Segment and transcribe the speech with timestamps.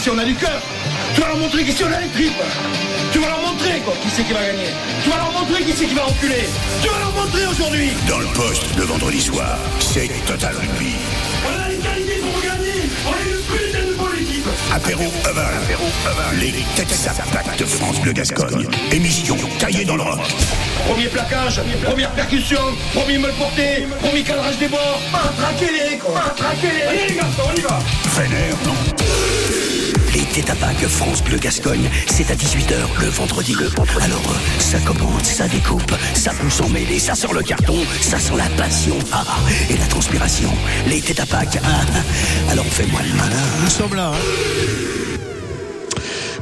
[0.00, 0.62] qu'ici on a du cœur.
[1.14, 2.32] Tu vas leur montrer qu'ici on a les tripes.
[3.12, 4.70] Tu vas leur montrer quoi, qui c'est qui va gagner.
[5.04, 6.48] Tu vas leur montrer qui c'est qui va reculer.
[6.80, 7.90] Tu vas leur montrer aujourd'hui.
[8.08, 10.94] Dans le poste le vendredi soir, c'est Total Rugby.
[11.44, 12.88] On a les qualités pour gagner.
[13.06, 14.46] On est une putain de bonne équipe.
[14.72, 16.38] Apéro Aval.
[16.40, 18.66] Les têtes à de France Bleu Gascogne.
[18.92, 20.20] Émission taillée dans le rock.
[20.88, 22.60] Premier plaquage, première percussion,
[22.94, 25.00] premier me porté, premier cadrage des bords.
[25.12, 26.14] Matraquez-les quoi.
[26.14, 26.82] Matraquez-les.
[26.88, 27.78] Allez les garçons, on y va.
[28.16, 28.89] Vénère, non
[30.32, 33.52] Pâques France Bleu Gascogne, c'est à 18h le vendredi.
[33.52, 34.04] Le vendredi.
[34.04, 38.18] Alors, euh, ça commente, ça découpe, ça pousse en mêlée, ça sort le carton, ça
[38.20, 39.38] sent la passion ah, ah,
[39.68, 40.50] et la transpiration.
[40.86, 41.24] Les ah,
[41.64, 42.50] ah.
[42.52, 43.42] alors fais-moi le malin.
[43.64, 44.12] Nous sommes là.
[44.14, 44.80] hein.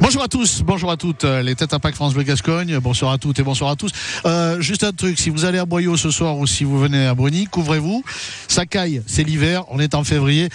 [0.01, 3.11] Bonjour à tous, bonjour à toutes, euh, les têtes à Pâques France Bleu Gascogne, bonsoir
[3.11, 3.91] à toutes et bonsoir à tous.
[4.25, 7.07] Euh, juste un truc, si vous allez à Boyau ce soir ou si vous venez
[7.07, 8.03] à Brony, couvrez-vous.
[8.47, 10.49] Ça caille, c'est l'hiver, on est en février.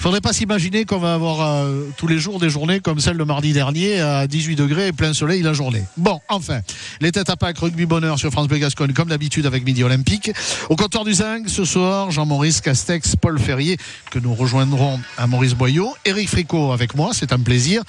[0.00, 3.18] Il faudrait pas s'imaginer qu'on va avoir euh, tous les jours des journées comme celle
[3.18, 5.84] de mardi dernier à 18 degrés et plein soleil la journée.
[5.98, 6.60] Bon, enfin,
[7.02, 10.32] les têtes à Pâques, rugby bonheur sur France Bleu Gascogne comme d'habitude avec Midi Olympique.
[10.70, 13.76] Au comptoir du Zinc, ce soir, Jean-Maurice Castex, Paul Ferrier,
[14.10, 15.94] que nous rejoindrons à Maurice Boyau.
[16.06, 17.82] Eric Fricot avec moi, c'est un plaisir.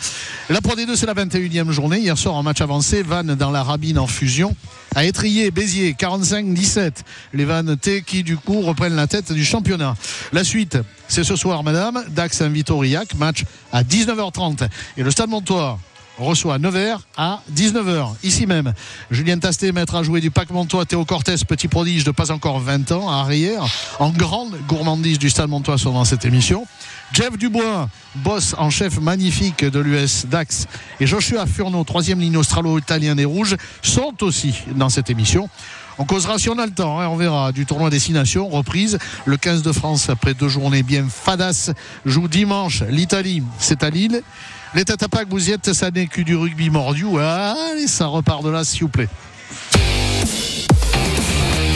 [0.49, 1.99] La Pro D2, c'est la 21e journée.
[1.99, 4.53] Hier soir, en match avancé, Vannes dans la Rabine en fusion
[4.95, 6.91] à Étrier, Béziers, 45-17.
[7.33, 9.95] Les Vannes T qui, du coup, reprennent la tête du championnat.
[10.33, 12.03] La suite, c'est ce soir, madame.
[12.09, 12.71] Dax invite
[13.17, 14.67] match à 19h30.
[14.97, 15.79] Et le Stade Montois
[16.23, 18.73] reçoit Nevers à 19h, ici même.
[19.09, 22.59] Julien Tasté, maître à jouer du Pac Montois, Théo Cortés, petit prodige de pas encore
[22.59, 23.63] 20 ans, à arrière,
[23.99, 26.65] en grande gourmandise du Stade Montois sont dans cette émission.
[27.13, 30.67] Jeff Dubois, boss en chef magnifique de l'US Dax,
[30.99, 35.49] et Joshua Furno, troisième ligne australo-italien des Rouges, sont aussi dans cette émission.
[35.97, 38.97] On causera si on a le temps, hein, on verra, du tournoi Destination, reprise.
[39.25, 41.71] Le 15 de France, après deux journées bien fadas,
[42.05, 44.23] joue dimanche l'Italie, c'est à Lille.
[44.73, 47.05] Les têtes à Pâques, vous y êtes, ça n'est que du rugby mordu.
[47.19, 49.09] Allez, ça repart de là, s'il vous plaît.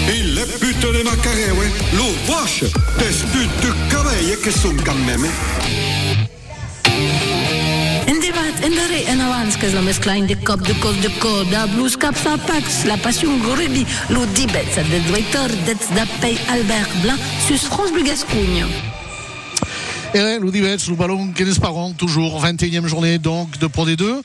[0.08, 1.72] Il est puto de macaré, ouais.
[1.94, 5.26] Lo vache, des putes de cabello que sont quand même.
[8.08, 12.96] En debat, en de avans, klein cop, de cor, de blues, caps a pax, la
[12.96, 17.92] passion rugby, lo dibet, de Albert Blanc, sus France.
[20.16, 24.22] Et Loudivets, le ballon Kenneth Parent, toujours 21e journée donc de Pro D2.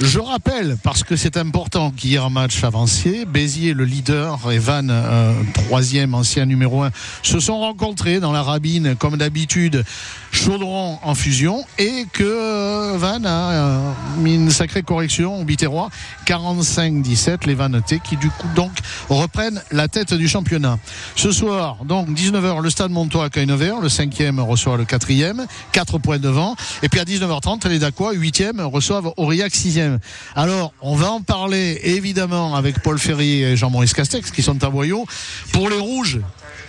[0.00, 5.34] Je rappelle, parce que c'est important qu'hier match avancé, Béziers, le leader, et Van, euh,
[5.52, 6.90] troisième ancien numéro 1,
[7.22, 9.84] se sont rencontrés dans la rabine, comme d'habitude,
[10.30, 15.90] Chaudron en fusion, et que euh, Van a euh, mis une sacrée correction au Biterrois,
[16.26, 18.72] 45-17, les Vanetés, qui du coup donc
[19.10, 20.78] reprennent la tête du championnat.
[21.16, 25.98] Ce soir, donc 19h, le stade Montois accueille Nevers, le cinquième reçoit le quatrième, 4
[25.98, 29.54] points devant, et puis à 19h30, les Dacois, huitième, reçoivent Aurillac,
[30.34, 34.70] Alors, on va en parler évidemment avec Paul Ferrier et Jean-Maurice Castex qui sont à
[34.70, 35.06] Boyau.
[35.52, 36.20] Pour les Rouges,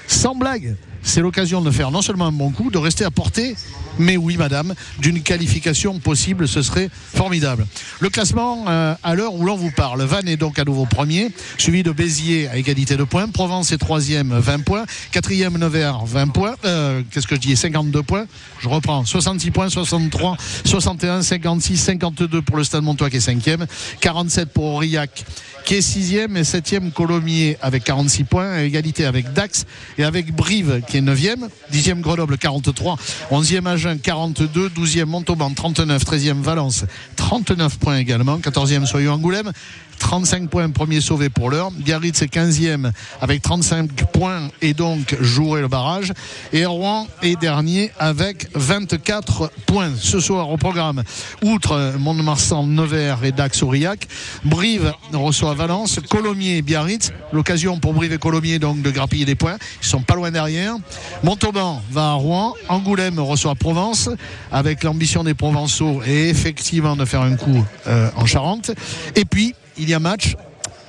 [0.08, 3.56] sans blague, c'est l'occasion de faire non seulement un bon coup, de rester à portée,
[4.00, 7.66] mais oui, madame, d'une qualification possible, ce serait formidable.
[8.00, 11.30] Le classement, euh, à l'heure où l'on vous parle, Vannes est donc à nouveau premier,
[11.58, 16.28] suivi de Béziers à égalité de points, Provence est troisième, 20 points, quatrième Nevers, 20
[16.30, 18.26] points, euh, qu'est-ce que je dis, 52 points,
[18.60, 23.66] je reprends, 66 points, 63, 61, 56, 52 pour le Stade Montois qui est cinquième,
[24.00, 25.26] 47 pour Aurillac
[25.64, 29.66] qui est sixième et septième Colomiers avec 46 points, à égalité avec Dax
[29.98, 33.00] et avec Brive qui est neuvième, dixième Grenoble 43,
[33.32, 39.52] onzième Agen 42, douzième Montauban 39, treizième Valence 39 points également, quatorzième Soyeux Angoulême
[40.00, 41.72] 35 points, premier sauvé pour l'heure.
[41.72, 46.14] Biarritz est 15e avec 35 points et donc jouerait le barrage.
[46.52, 49.92] Et Rouen est dernier avec 24 points.
[49.98, 51.04] Ce soir au programme,
[51.44, 54.08] outre Mont-de-Marsan, Nevers et Dax-Aurillac,
[54.44, 57.12] Brive reçoit Valence, Colomiers et Biarritz.
[57.32, 59.58] L'occasion pour Brive et Colomiers donc de grappiller des points.
[59.82, 60.76] Ils sont pas loin derrière.
[61.24, 62.54] Montauban va à Rouen.
[62.70, 64.10] Angoulême reçoit Provence
[64.52, 68.72] avec l'ambition des Provençaux et effectivement de faire un coup euh, en Charente.
[69.16, 70.36] Et puis, il y a match.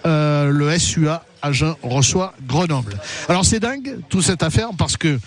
[0.07, 2.95] Euh, le SUA Agen reçoit Grenoble.
[3.29, 5.19] Alors c'est dingue toute cette affaire parce que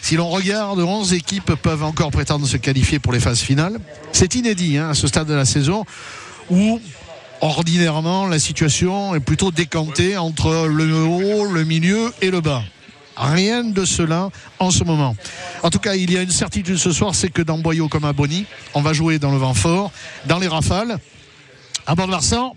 [0.00, 3.78] si l'on regarde, 11 équipes peuvent encore prétendre se qualifier pour les phases finales.
[4.12, 5.84] C'est inédit hein, à ce stade de la saison
[6.50, 6.80] où
[7.40, 12.62] ordinairement la situation est plutôt décantée entre le haut, le milieu et le bas.
[13.16, 15.16] Rien de cela en ce moment.
[15.62, 18.04] En tout cas, il y a une certitude ce soir, c'est que dans Boyau comme
[18.04, 19.92] à Bonny, on va jouer dans le vent fort,
[20.26, 20.98] dans les rafales.
[21.86, 22.54] À Mont-de-Marsan,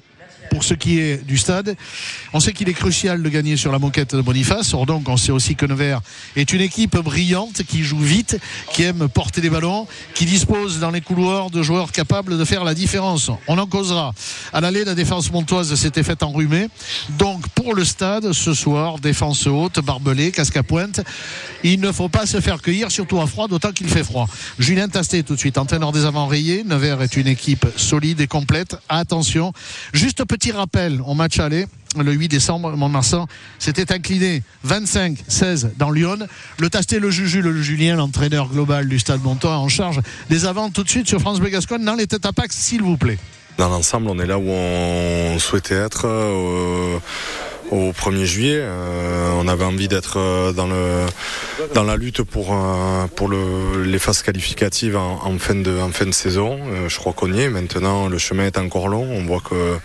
[0.50, 1.76] pour ce qui est du stade.
[2.34, 4.74] On sait qu'il est crucial de gagner sur la moquette de Boniface.
[4.74, 6.02] Or donc, on sait aussi que Nevers
[6.36, 8.40] est une équipe brillante qui joue vite,
[8.74, 12.64] qui aime porter des ballons, qui dispose dans les couloirs de joueurs capables de faire
[12.64, 13.32] la différence.
[13.48, 14.14] On en causera.
[14.54, 16.68] À l'aller, la défense montoise s'était faite enrhumer.
[17.18, 21.02] Donc, pour le stade, ce soir, défense haute, barbelé, casque à pointe.
[21.64, 24.28] Il ne faut pas se faire cueillir, surtout à froid, d'autant qu'il fait froid.
[24.60, 26.64] Julien Tasté, tout de suite, entraîneur des avants rayés.
[26.64, 28.78] Nevers est une équipe solide et complète.
[28.90, 29.54] Attention.
[29.94, 31.68] Juste rappel au match aller
[32.04, 33.28] le 8 décembre, Mont-Marsan
[33.60, 36.18] s'était incliné 25-16 dans Lyon.
[36.60, 40.70] Le Tasté, le Juju, le Julien, l'entraîneur global du Stade Montois en charge des avants
[40.70, 43.18] tout de suite sur France Bleu Gascogne dans les têtes à Pax, s'il vous plaît.
[43.58, 46.06] Dans l'ensemble, on est là où on souhaitait être.
[46.06, 47.00] Euh,
[47.72, 48.60] au 1er juillet.
[48.62, 51.06] Euh, on avait envie d'être euh, dans, le,
[51.74, 56.06] dans la lutte pour, euh, pour le, les phases qualificatives en, fin, de, en fin
[56.06, 56.60] de saison.
[56.88, 57.50] je crois qu'on y est.
[57.50, 59.08] Maintenant, le chemin est encore long.
[59.12, 59.78] On voit que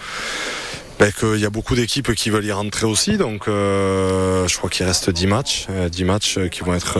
[1.00, 3.16] ben, qu'il y a beaucoup d'équipes qui veulent y rentrer aussi.
[3.16, 6.98] Donc je crois qu'il reste 10 matchs, 10 matchs qui vont être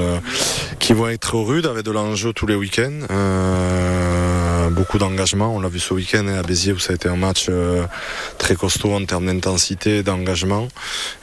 [0.79, 3.07] qui vont être rudes avec de l'enjeu tous les week-ends
[4.71, 5.55] beaucoup d'engagement.
[5.55, 7.85] On l'a vu ce week-end à Béziers où ça a été un match euh,
[8.39, 10.69] très costaud en termes d'intensité, d'engagement.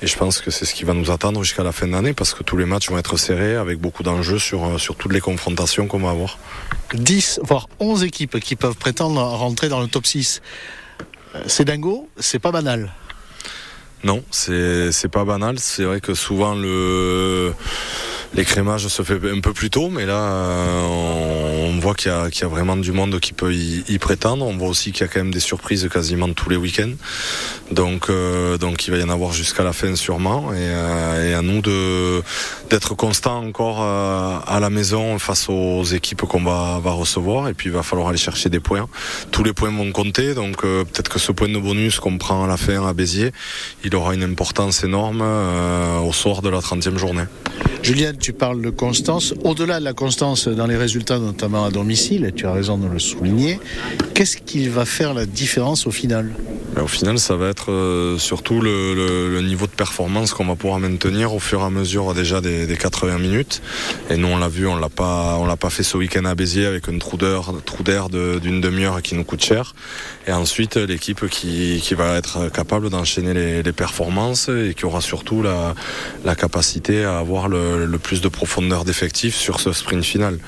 [0.01, 2.33] Et je pense que c'est ce qui va nous attendre jusqu'à la fin d'année parce
[2.33, 5.21] que tous les matchs vont être serrés avec beaucoup d'enjeux sur, euh, sur toutes les
[5.21, 6.37] confrontations qu'on va avoir.
[6.93, 10.41] 10 voire 11 équipes qui peuvent prétendre rentrer dans le top 6.
[11.45, 12.91] C'est dingo, c'est pas banal.
[14.03, 15.59] Non, c'est pas banal.
[15.59, 17.53] C'est vrai que souvent le
[18.35, 22.47] l'écrémage se fait un peu plus tôt, mais là, euh, on voit qu'il y, a
[22.47, 24.45] vraiment du monde qui peut y, prétendre.
[24.45, 26.93] On voit aussi qu'il y a quand même des surprises quasiment tous les week-ends.
[27.71, 30.53] Donc, euh, il va y en avoir jusqu'à la fin sûrement.
[30.53, 31.61] Et, euh, à nous
[32.69, 37.47] d'être constant encore à la maison face aux équipes qu'on va, va recevoir.
[37.49, 38.87] Et puis il va falloir aller chercher des points.
[39.31, 40.33] Tous les points vont compter.
[40.33, 43.31] Donc peut-être que ce point de bonus qu'on prend à la fin à Béziers,
[43.83, 47.25] il aura une importance énorme au soir de la 30e journée.
[48.19, 49.33] Tu parles de constance.
[49.43, 52.87] Au-delà de la constance dans les résultats, notamment à domicile, et tu as raison de
[52.87, 53.59] le souligner,
[54.13, 56.33] qu'est-ce qui va faire la différence au final?
[56.75, 60.79] Ben, Au final, ça va être euh, surtout le, niveau de performance qu'on va pouvoir
[60.79, 63.61] maintenir au fur et à mesure déjà des, 80 minutes.
[64.09, 66.35] Et nous, on l'a vu, on l'a pas, on l'a pas fait ce week-end à
[66.35, 69.73] Béziers avec un trou d'air d'une demi-heure qui nous coûte cher.
[70.27, 75.73] Et ensuite, l'équipe qui, va être capable d'enchaîner les, performances et qui aura surtout la,
[76.25, 80.39] la capacité à avoir le, le plus de profondeur d'effectif sur ce sprint final.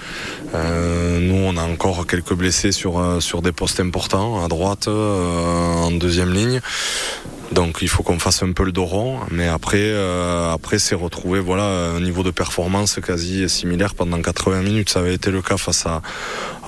[0.56, 4.88] Euh, nous, on a encore quelques blessés sur, euh, sur des postes importants, à droite,
[4.88, 6.62] euh, en deuxième ligne.
[7.52, 9.92] Donc il faut qu'on fasse un peu le dos rond, mais après,
[10.54, 11.64] après c'est retrouver voilà
[11.96, 14.92] un niveau de performance quasi similaire pendant 80 minutes.
[14.92, 16.04] Ça avait été le cas face à,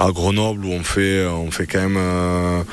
[0.01, 2.63] à Grenoble où on fait on fait quand même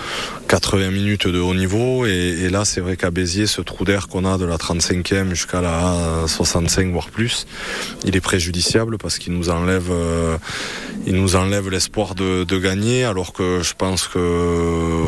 [0.49, 2.07] 80 minutes de haut niveau.
[2.07, 5.61] Et, là c'est vrai qu'à Béziers ce trou d'air qu'on a de la 35e jusqu'à
[5.61, 7.47] la 65 voire plus
[8.05, 10.39] il est préjudiciable parce qu'il nous enlève euh,
[11.07, 13.05] il nous enlève l'espoir de, gagner.
[13.05, 14.19] Alors que je pense que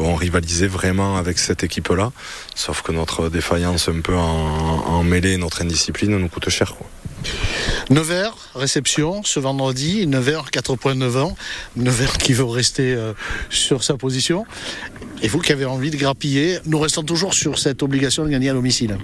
[0.05, 2.13] on rivalisait vraiment avec cette équipe là
[2.55, 6.75] sauf que notre défaillance un peu en, en mêlée notre indiscipline nous coûte cher.
[7.91, 11.37] 9h, réception ce vendredi, 9h, 4 points 9 ans.
[11.79, 13.13] 9h qui veut rester euh,
[13.49, 14.47] sur sa position.
[15.23, 18.49] Et vous qui avez envie de grappiller, nous restons toujours sur cette obligation de gagner
[18.49, 18.97] à domicile.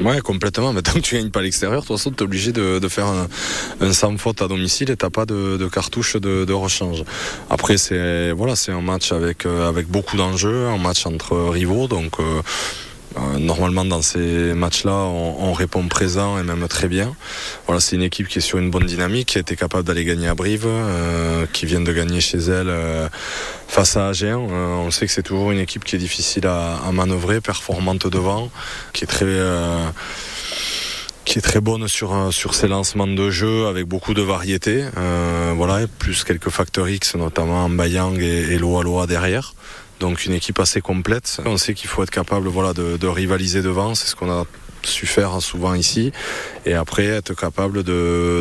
[0.00, 0.72] Ouais, complètement.
[0.72, 2.88] Mais tant que tu gagnes pas à l'extérieur, de toute façon, tu es obligé de,
[2.88, 7.04] faire un, sans faute à domicile et tu pas de, cartouche de, rechange.
[7.50, 11.88] Après, c'est voilà, un match avec, euh, avec beaucoup d'enjeux, un match entre rivaux.
[11.88, 12.42] Donc, euh,
[13.38, 17.14] normalement, dans ces matchs-là, on, répond présent et même très bien.
[17.66, 20.04] Voilà, c'est une équipe qui est sur une bonne dynamique, qui a été capable d'aller
[20.04, 23.08] gagner à Brive, euh, qui vient de gagner chez elle euh,
[23.68, 24.36] face à Agen.
[24.36, 28.50] on sait que c'est toujours une équipe qui est difficile à, manœuvrer, performante devant,
[28.92, 29.24] qui est très
[31.24, 34.84] qui est très bonne sur sur ses lancements de jeu avec beaucoup de variété.
[35.54, 39.54] voilà, plus quelques facteurs X, notamment Bayang et, et Loa Loa derrière.
[40.04, 41.40] Donc une équipe assez complète.
[41.46, 44.44] On sait qu'il faut être capable voilà, de, rivaliser devant, c'est ce qu'on a
[44.86, 46.12] su faire souvent ici.
[46.66, 47.82] Et après être capable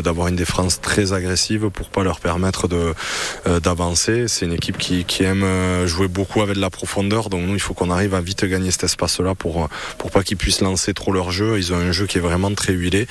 [0.02, 4.28] d'avoir une défense très agressive pour pas leur permettre euh, d'avancer.
[4.28, 7.30] C'est une équipe qui, aime euh, jouer beaucoup avec de la profondeur.
[7.30, 10.24] Donc nous il faut qu'on arrive à vite gagner cet espace là pour pour pas
[10.24, 11.58] qu'ils puissent lancer trop leur jeu.
[11.58, 13.08] Ils ont un jeu qui est vraiment très huilé.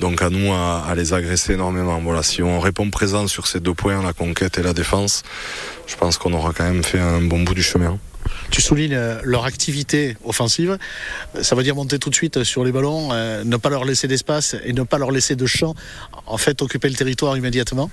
[0.00, 2.00] Donc à nous à, à les agresser énormément.
[2.02, 2.22] Voilà.
[2.22, 5.22] Si on répond présent sur ces deux points la conquête et la défense
[5.86, 7.98] je pense qu'on aura quand même fait un bon bout du chemin.
[8.50, 10.78] Tu soulignes euh, leur activité offensive.
[11.42, 14.08] Ça veut dire monter tout de suite sur les ballons, euh, ne pas leur laisser
[14.08, 15.74] d'espace et ne pas leur laisser de champ.
[16.26, 17.90] En fait, occuper le territoire immédiatement?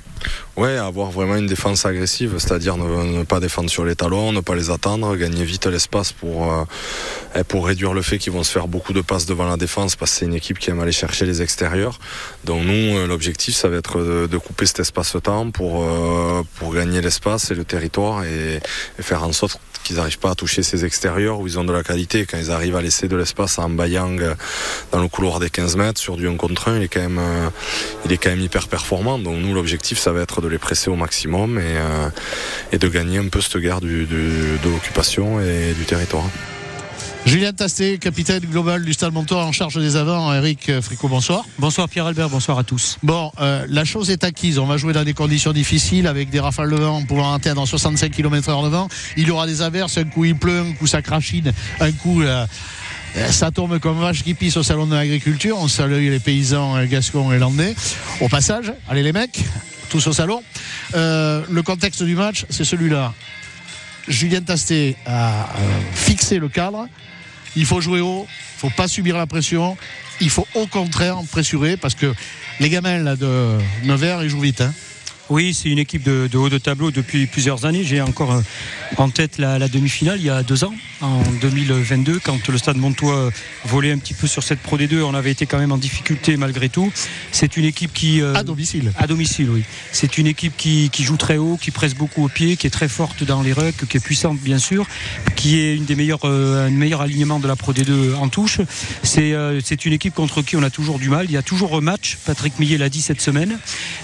[0.55, 4.55] Ouais, avoir vraiment une défense agressive, c'est-à-dire ne, pas défendre sur les talons, ne pas
[4.55, 8.67] les attendre, gagner vite l'espace pour, euh, pour réduire le fait qu'ils vont se faire
[8.67, 11.25] beaucoup de passes devant la défense parce que c'est une équipe qui aime aller chercher
[11.25, 11.99] les extérieurs.
[12.43, 15.85] Donc nous, l'objectif, ça va être de, couper cet espace-temps pour,
[16.55, 18.59] pour gagner l'espace et le territoire et,
[18.99, 21.73] et faire en sorte qu'ils n'arrivent pas à toucher ces extérieurs où ils ont de
[21.73, 22.25] la qualité.
[22.25, 24.35] Quand ils arrivent à laisser de l'espace à Mbayang
[24.91, 27.19] dans le couloir des 15 mètres sur du 1 contre 1, il est quand même,
[27.19, 27.49] euh,
[28.05, 29.19] il est quand même hyper performant.
[29.19, 32.09] Donc nous, l'objectif, ça va être de les presser au maximum et, euh,
[32.71, 36.25] et de gagner un peu cette guerre du, de l'occupation et du territoire.
[37.25, 40.33] Julien Tasté, capitaine global du Stade Montois en charge des avants.
[40.33, 41.45] Eric Fricot, bonsoir.
[41.57, 42.97] Bonsoir Pierre-Albert, bonsoir à tous.
[43.01, 44.59] Bon, euh, la chose est acquise.
[44.59, 48.11] On va jouer dans des conditions difficiles avec des rafales de vent pouvant atteindre 65
[48.11, 48.89] km/h de vent.
[49.15, 52.21] Il y aura des averses, un coup il pleut, un coup ça crachine, un coup.
[52.21, 52.45] Euh,
[53.29, 55.57] ça tombe comme vache qui pisse au salon de l'agriculture.
[55.57, 57.73] On salue les paysans euh, gascons et landais.
[58.19, 59.39] Au passage, allez les mecs,
[59.89, 60.43] tous au salon.
[60.93, 63.13] le contexte du match, c'est celui-là.
[64.09, 65.47] Julien Tasté a
[65.93, 66.87] fixé le cadre.
[67.55, 69.77] Il faut jouer haut, il faut pas subir la pression.
[70.21, 72.13] Il faut au contraire pressurer parce que
[72.59, 74.61] les gamins de Nevers, ils jouent vite.
[74.61, 74.73] Hein.
[75.33, 77.83] Oui, c'est une équipe de, haut de tableau depuis plusieurs années.
[77.83, 78.41] J'ai encore euh,
[78.97, 83.31] en tête la, demi-finale il y a deux ans, en 2022, quand le Stade Montois
[83.65, 85.01] volait un petit peu sur cette Pro D2.
[85.01, 86.93] On avait été quand même en difficulté malgré tout.
[87.31, 88.21] C'est une équipe qui.
[88.21, 88.91] Euh, à domicile.
[88.95, 89.63] À domicile, oui.
[89.91, 92.87] C'est une équipe qui, joue très haut, qui presse beaucoup au pied, qui est très
[92.87, 94.85] forte dans les rucks, qui est puissante bien sûr,
[95.35, 98.61] qui est une des meilleures, euh, un meilleur alignement de la Pro D2 en touche.
[99.01, 101.25] C'est c'est une équipe contre qui on a toujours du mal.
[101.25, 102.19] Il y a toujours un match.
[102.23, 103.57] Patrick Millet l'a dit cette semaine.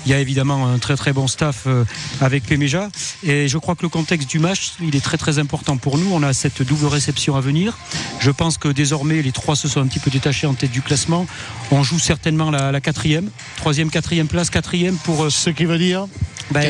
[0.07, 1.85] Il y a évidemment un très très bon staff euh,
[2.21, 2.89] avec Péméja.
[3.23, 6.09] Et je crois que le contexte du match, il est très très important pour nous.
[6.11, 7.77] On a cette double réception à venir.
[8.19, 10.81] Je pense que désormais, les trois se sont un petit peu détachés en tête du
[10.81, 11.27] classement.
[11.71, 15.25] On joue certainement la, quatrième, troisième, quatrième place, quatrième pour.
[15.25, 16.07] Euh, Ce qui veut dire
[16.51, 16.61] bah,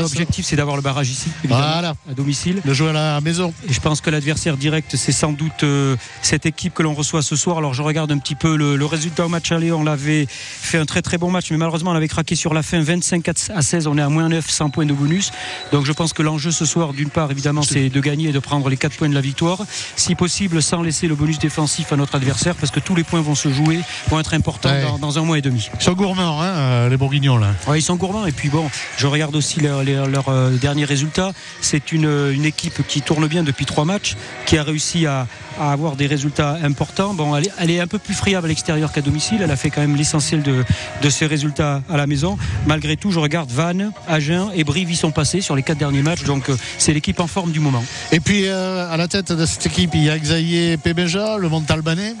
[0.00, 2.60] L'objectif, c'est d'avoir le barrage ici, à domicile.
[2.64, 3.52] De jouer à la maison.
[3.68, 7.22] Et je pense que l'adversaire direct, c'est sans doute euh, cette équipe que l'on reçoit
[7.22, 7.58] ce soir.
[7.58, 9.72] Alors je regarde un petit peu le, résultat au match aller.
[9.72, 12.62] On l'avait fait un très très bon match, mais malheureusement, on avait craqué sur la
[12.62, 13.86] fin 25 à 16.
[13.86, 15.32] On est à moins 9, 100 points de bonus.
[15.72, 18.38] Donc je pense que l'enjeu ce soir, d'une part, évidemment, c'est de gagner et de
[18.38, 19.64] prendre les 4 points de la victoire.
[19.96, 23.20] Si possible, sans laisser le bonus défensif à notre adversaire, parce que tous les points
[23.20, 25.68] vont se jouer, vont être importants dans, un mois et demi.
[25.74, 27.54] Ils sont gourmands, hein, euh, les Bourguignons, là.
[27.66, 28.26] Ouais, ils sont gourmands.
[28.26, 31.32] Et puis bon, je regarde aussi leur, leur, euh, dernier résultat.
[31.60, 35.26] C'est une, une, équipe qui tourne bien depuis trois matchs, qui a réussi à,
[35.58, 37.14] à avoir des résultats importants.
[37.14, 39.40] Bon, elle est, elle est un peu plus friable à l'extérieur qu'à domicile.
[39.42, 40.64] Elle a fait quand même l'essentiel de,
[41.02, 42.38] de ses résultats à la maison.
[42.66, 46.02] Malgré tout, je regarde Vannes, Agen et Brive y sont passés sur les quatre derniers
[46.02, 46.24] matchs.
[46.24, 47.84] Donc, euh, c'est l'équipe en forme du moment.
[48.10, 51.48] Et puis, euh, à la tête de cette équipe, il y a Xavier Pébeja, le
[51.48, 52.14] Montalbanais.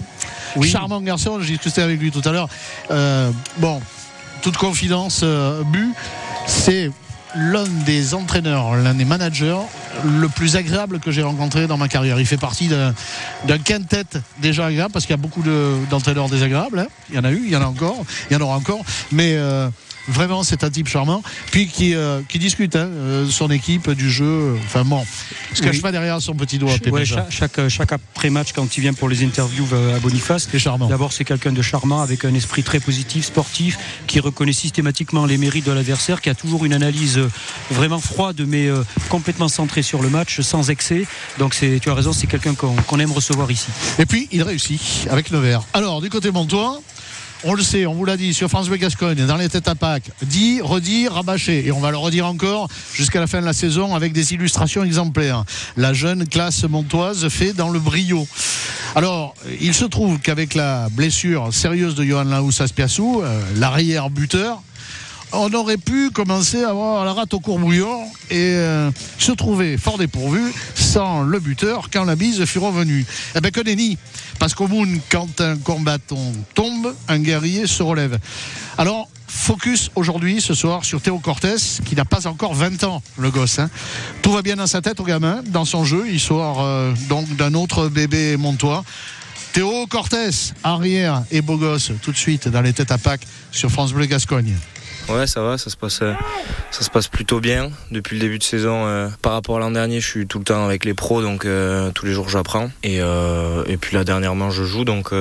[0.56, 0.68] Oui.
[0.68, 2.48] Charmant garçon, j'ai discuté avec lui tout à l'heure.
[2.90, 3.80] Euh, bon,
[4.42, 5.94] toute confidence, but,
[6.46, 6.90] c'est
[7.34, 9.60] l'un des entraîneurs, l'un des managers
[10.04, 12.20] le plus agréable que j'ai rencontré dans ma carrière.
[12.20, 14.04] Il fait partie d'un quintet
[14.40, 15.42] déjà agréable parce qu'il y a beaucoup
[15.90, 16.80] d'entraîneurs désagréables.
[16.80, 16.88] Hein.
[17.10, 18.84] Il y en a eu, il y en a encore, il y en aura encore.
[19.10, 19.68] Mais euh,
[20.08, 21.22] Vraiment, c'est un type charmant.
[21.50, 24.56] Puis qui, euh, qui discute hein, euh, son équipe, du jeu.
[24.64, 25.04] Enfin bon,
[25.50, 26.72] il se cache pas derrière son petit doigt.
[27.30, 30.88] chaque, chaque, après-match, quand il vient pour les interviews à Boniface, c'est charmant.
[30.88, 35.38] D'abord, c'est quelqu'un de charmant, avec un esprit très positif, sportif, qui reconnaît systématiquement les
[35.38, 37.20] mérites de l'adversaire, qui a toujours une analyse
[37.70, 38.68] vraiment froide, mais
[39.08, 41.06] complètement centrée sur le match, sans excès.
[41.38, 43.68] Donc, tu as raison, c'est quelqu'un qu'on aime recevoir ici.
[43.98, 45.62] Et puis, il réussit avec Nevers.
[45.74, 46.80] Alors, du côté Montois,
[47.44, 49.74] on le sait, on vous l'a dit sur France Bleu Gascogne, dans les têtes à
[49.74, 51.66] Pâques, dit, redit, rabâché.
[51.66, 54.84] Et on va le redire encore jusqu'à la fin de la saison avec des illustrations
[54.84, 55.44] exemplaires.
[55.76, 58.26] La jeune classe montoise fait dans le brio.
[58.94, 64.62] Alors, il se trouve qu'avec la blessure sérieuse de Johan Laous Aspiassou, euh, l'arrière buteur,
[65.32, 69.98] on aurait pu commencer à avoir la rate au courbouillon et euh, se trouver fort
[69.98, 73.04] dépourvu sans le buteur quand la bise fut revenue.
[73.34, 73.98] Eh bien, que nenni
[74.38, 78.18] Parce qu'au monde, quand un combattant tombe, un guerrier se relève.
[78.78, 83.30] Alors, focus aujourd'hui, ce soir, sur Théo Cortés, qui n'a pas encore 20 ans, le
[83.30, 83.58] gosse.
[83.58, 83.70] Hein.
[84.20, 86.04] Tout va bien dans sa tête au gamin, dans son jeu.
[86.18, 88.84] Sort euh, donc d'un autre bébé montois.
[89.52, 93.70] Théo Cortés, arrière et beau gosse, tout de suite dans les têtes à Pâques sur
[93.70, 94.54] France Bleu Gascogne.
[95.08, 96.12] Ouais, ça va, ça se passe, euh,
[96.70, 98.86] ça se passe plutôt bien depuis le début de saison.
[98.86, 101.44] Euh, par rapport à l'an dernier, je suis tout le temps avec les pros, donc
[101.44, 102.70] euh, tous les jours j'apprends.
[102.82, 105.12] Et, et puis là dernièrement, je joue, donc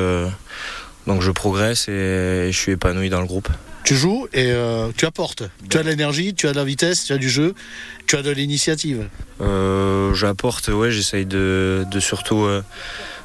[1.07, 3.49] donc je progresse et, je suis épanoui dans le groupe.
[3.83, 5.43] Tu joues et euh, tu apportes.
[5.69, 7.55] Tu as de l'énergie, tu as de la vitesse, tu as du jeu,
[8.05, 9.07] tu as de l'initiative.
[9.41, 12.43] Euh, J'apporte, ouais, j'essaye de, de surtout.
[12.43, 12.61] euh,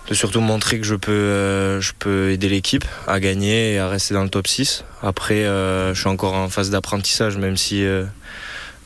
[0.08, 3.88] de surtout montrer que je peux, euh, je peux aider l'équipe à gagner et à
[3.88, 4.84] rester dans le top 6.
[5.02, 8.04] Après, euh, je suis encore en phase d'apprentissage, même si, euh,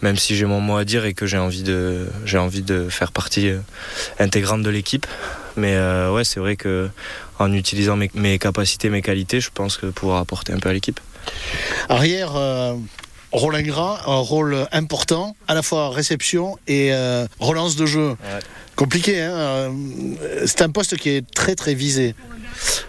[0.02, 3.12] même si j'ai mon mot à dire et que j'ai envie de, envie de faire
[3.12, 3.50] partie
[4.18, 5.06] intégrante de l'équipe.
[5.56, 5.76] Mais
[6.08, 6.88] ouais, c'est vrai que
[7.38, 11.00] en utilisant mes, capacités, mes qualités, je pense que pouvoir apporter un peu à l'équipe.
[13.32, 18.16] Rôle ingrat, un rôle important, à la fois réception et euh, relance de jeu.
[18.76, 20.14] Compliqué, hein euh,
[20.46, 22.14] C'est un poste qui est très très visé.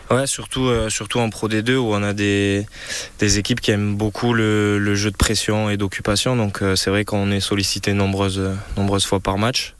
[0.09, 2.65] Ouais, surtout, euh, surtout en Pro D2 où on a des,
[3.19, 6.35] des équipes qui aiment beaucoup le, le jeu de pression et d'occupation.
[6.35, 8.41] Donc euh, c'est vrai qu'on est sollicité nombreuses,
[8.77, 9.73] nombreuses fois par match.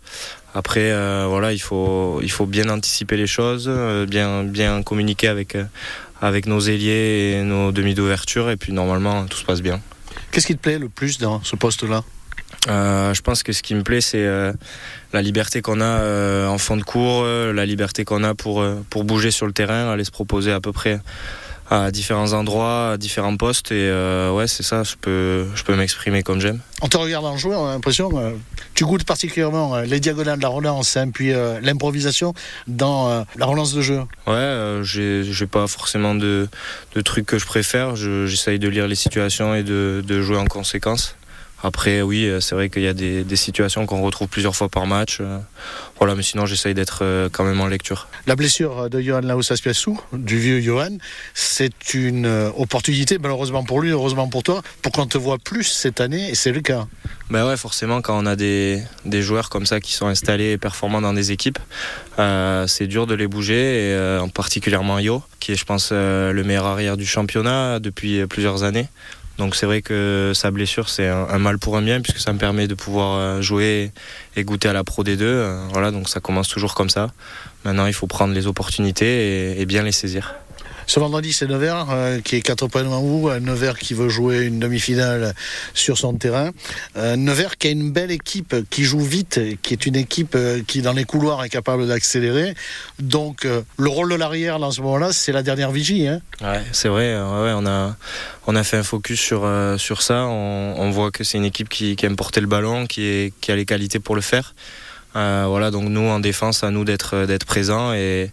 [0.54, 3.70] Après, euh, voilà, il faut, il faut bien anticiper les choses,
[4.08, 5.58] bien, bien communiquer avec,
[6.22, 8.50] avec nos ailiers et nos demi d'ouverture.
[8.50, 9.82] Et puis normalement, tout se passe bien.
[10.32, 12.04] Qu'est-ce qui te plaît le plus dans ce poste-là
[12.68, 14.54] Euh, je pense que ce qui me plaît, c'est euh,
[15.14, 18.64] la liberté qu'on a euh, en fond de cours, la liberté qu'on a pour
[19.04, 21.00] bouger sur le terrain, aller se proposer à peu près
[21.72, 23.72] à différents endroits, à différents postes.
[23.72, 26.60] Et euh, ouais, c'est ça, je peux, je peux m'exprimer comme j'aime.
[26.82, 28.32] En te regardant jouer, on a l'impression euh,
[28.76, 32.34] tu goûtes particulièrement euh, les diagonales de la relance, hein, puis l'improvisation
[32.68, 34.02] dans la relance de jeu.
[34.28, 36.48] Ouais, j'ai j'ai pas forcément de,
[36.96, 37.96] de trucs que je préfère.
[37.96, 41.16] Je- J'essaye de lire les situations et de, de jouer en conséquence.
[41.64, 44.68] Après, oui, euh, c'est vrai qu'il y a des, des situations qu'on retrouve plusieurs fois
[44.70, 45.18] par match.
[45.22, 45.38] euh,
[46.00, 48.08] Voilà, mais sinon, j'essaye d'être euh, quand même en lecture.
[48.26, 50.98] La blessure de Johan Laos-Aspiassou, du vieux Johan,
[51.34, 52.26] c'est une
[52.58, 56.36] opportunité, malheureusement pour lui, heureusement pour toi, pour qu'on te voit plus cette année, et
[56.36, 56.88] c'est le cas.
[57.30, 60.58] Ben ouais, forcément, quand on a des, des joueurs comme ça qui sont installés et
[60.58, 61.60] performants dans des équipes,
[62.20, 65.90] euh, c'est dur de les bouger, et euh, en particulièrement Yo, qui est, je pense,
[65.92, 68.88] euh, le meilleur arrière du championnat depuis plusieurs années.
[69.38, 72.38] Donc c'est vrai que sa blessure, c'est un, mal pour un bien, puisque ça me
[72.38, 73.92] permet de pouvoir euh, jouer
[74.36, 75.22] et goûter à la Pro D2.
[75.22, 77.12] Euh, voilà, donc ça commence toujours comme ça.
[77.66, 80.36] Maintenant, il faut prendre les opportunités et bien les saisir.
[80.92, 83.30] Ce vendredi, c'est Nevers euh, qui est 4 points devant vous.
[83.30, 85.34] euh, Nevers qui veut jouer une demi-finale
[85.74, 86.50] sur son terrain.
[86.98, 90.82] Euh, Nevers qui a une belle équipe qui joue vite, qui est une équipe qui,
[90.82, 92.56] dans les couloirs, est capable d'accélérer.
[93.00, 96.10] Donc, le rôle de l'arrière, dans ce moment-là, c'est la dernière vigie.
[96.10, 96.20] Hein.
[96.42, 97.18] Ouais, c'est vrai.
[97.18, 97.66] on
[98.58, 100.26] a fait un focus sur ça.
[100.26, 103.66] On, voit que c'est une équipe qui, qui aime porter le ballon, qui a les
[103.66, 104.56] qualités pour le faire.
[105.14, 108.32] Voilà, donc nous en défense, à nous d'être d'être présents et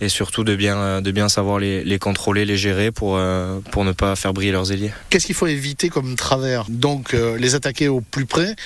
[0.00, 3.84] et surtout de bien de bien savoir les, les contrôler, les gérer pour euh, pour
[3.84, 4.92] ne pas faire briller leurs ailiers.
[5.10, 8.56] Qu'est-ce qu'il faut éviter comme travers Donc, euh, les attaquer au plus près,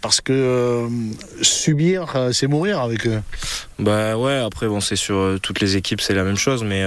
[0.00, 0.88] parce que euh,
[1.42, 3.20] subir, c'est mourir avec eux.
[3.78, 6.84] Bah ouais, après bon c'est sur toutes les équipes c'est la même chose, mais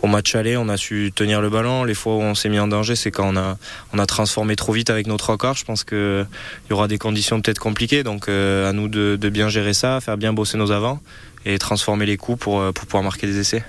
[0.00, 1.84] au match aller on a su tenir le ballon.
[1.84, 3.58] Les fois où on s'est mis en danger, c'est quand on a
[3.92, 5.56] on a transformé trop vite avec nos trois quarts.
[5.56, 6.24] Je pense que
[6.66, 10.00] il y aura des conditions peut-être compliquées, donc à nous de, de bien gérer ça,
[10.00, 11.00] faire bien bosser nos avants
[11.44, 13.64] et transformer les coups pour euh, pour pouvoir marquer des essais.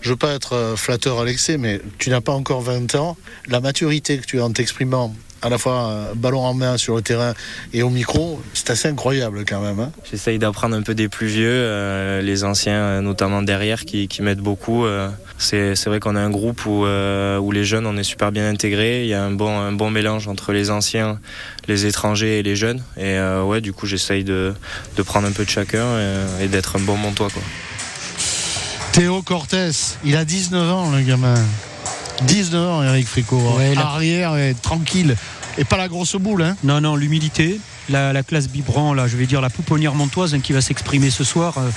[0.00, 3.16] Je veux pas être euh, flatteur à l'excès, mais tu n'as pas encore 20 ans.
[3.48, 6.96] La maturité que tu as en t'exprimant, à la fois euh, ballon en main sur
[6.96, 7.32] le terrain
[7.72, 9.80] et au micro, c'est assez incroyable quand même.
[9.80, 9.92] hein.
[10.10, 14.40] J'essaye d'apprendre un peu des plus vieux, euh, les anciens notamment derrière qui, qui m'aident
[14.40, 14.84] beaucoup.
[14.84, 15.08] euh.
[15.38, 18.48] C'est vrai qu'on a un groupe où, euh, où les jeunes on est super bien
[18.48, 19.02] intégrés.
[19.02, 21.18] Il y a un bon, un bon mélange entre les anciens,
[21.68, 22.82] les étrangers et les jeunes.
[22.96, 24.54] Et euh, ouais, du coup j'essaye de,
[24.96, 27.28] de prendre un peu de chacun euh, et d'être un bon montois.
[27.30, 27.42] Quoi.
[28.92, 29.70] Théo Cortés,
[30.04, 31.34] il a 19 ans le gamin.
[32.22, 33.40] 19 ans Eric Fricot.
[33.58, 35.16] Ouais, la- Arrière, et tranquille.
[35.58, 36.42] Et pas la grosse boule.
[36.42, 36.56] Hein.
[36.64, 40.40] Non, non, l'humilité, la, la classe biberon, là, je vais dire la pouponnière montoise hein,
[40.40, 41.58] qui va s'exprimer ce soir.
[41.58, 41.70] euh,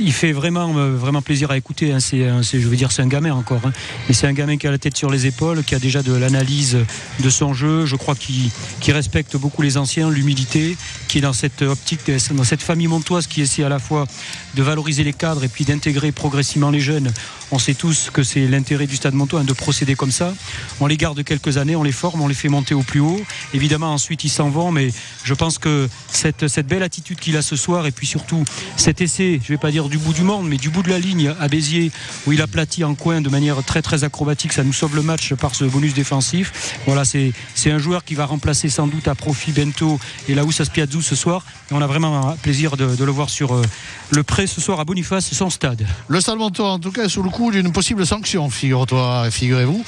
[0.00, 1.92] il fait vraiment, euh, vraiment plaisir à écouter.
[1.92, 2.00] hein.
[2.00, 3.60] c'est, un- c'est- je veux dire, c'est un gamin encore.
[3.64, 3.72] hein.
[4.08, 6.12] Mais c'est un gamin qui a la tête sur les épaules, qui a déjà de
[6.12, 6.76] l'analyse
[7.20, 7.86] de son jeu.
[7.86, 8.50] Je crois qu'il,
[8.92, 10.76] respecte beaucoup les anciens, l'humilité,
[11.08, 12.00] qui est dans cette optique,
[12.32, 14.06] dans cette famille montoise qui essaie à la fois
[14.54, 17.12] de valoriser les cadres et puis d'intégrer progressivement les jeunes.
[17.52, 20.34] On sait tous que c'est l'intérêt du Stade Montois hein, de procéder comme ça.
[20.80, 23.20] On les garde quelques années, on les forme, on les fait monter au plus haut.
[23.54, 24.88] Évidemment, ensuite, ils s'en vont, mais
[25.22, 28.44] je pense que cette, cette belle attitude qu'il a ce soir, et puis surtout
[28.76, 30.98] cet essai, je vais pas dire du bout du monde, mais du bout de la
[30.98, 31.90] ligne à Béziers,
[32.26, 35.34] où il aplatit en coin de manière très très acrobatique, ça nous sauve le match
[35.34, 36.78] par ce bonus défensif.
[36.86, 37.32] Voilà, c'est
[37.70, 41.44] un joueur qui va remplacer sans doute à profit Bento et Laous Aspiazou ce soir.
[41.70, 43.62] On a vraiment un plaisir de, le voir sur euh,
[44.10, 45.86] le prêt ce soir à Boniface, son stade.
[46.08, 49.84] Le Stade Montois, en tout cas, est sous le coup d'une possible sanction, figure-toi, figurez-vous.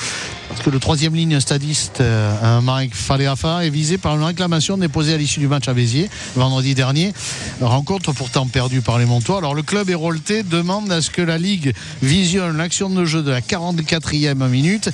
[0.48, 5.14] Parce que le troisième ligne stadiste, euh, Mike Faleafa, est visé par une réclamation déposée
[5.14, 7.12] à l'issue du match à Béziers vendredi dernier.
[7.60, 9.38] Rencontre pourtant perdue par les Montois.
[9.38, 13.30] Alors le club hérolté demande à ce que la Ligue visionne l'action de jeu de
[13.30, 14.90] la 44e minute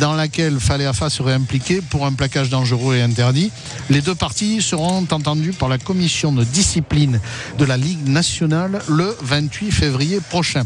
[0.00, 3.50] dans laquelle Faléafa serait impliqué pour un plaquage dangereux et interdit.
[3.90, 7.20] Les deux parties seront entendues par la commission de discipline
[7.58, 10.64] de la Ligue nationale le 28 février prochain.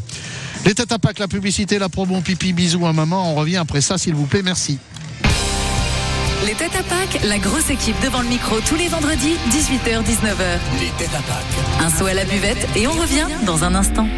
[0.65, 3.33] Les têtes à Pâques, la publicité, la promo, pipi, bisous à maman.
[3.33, 4.43] On revient après ça, s'il vous plaît.
[4.45, 4.79] Merci.
[6.45, 10.59] Les têtes à Pâques, la grosse équipe devant le micro tous les vendredis, 18h-19h.
[10.81, 11.81] Les têtes à Pâques.
[11.81, 14.09] Un saut à la buvette et on revient dans un instant.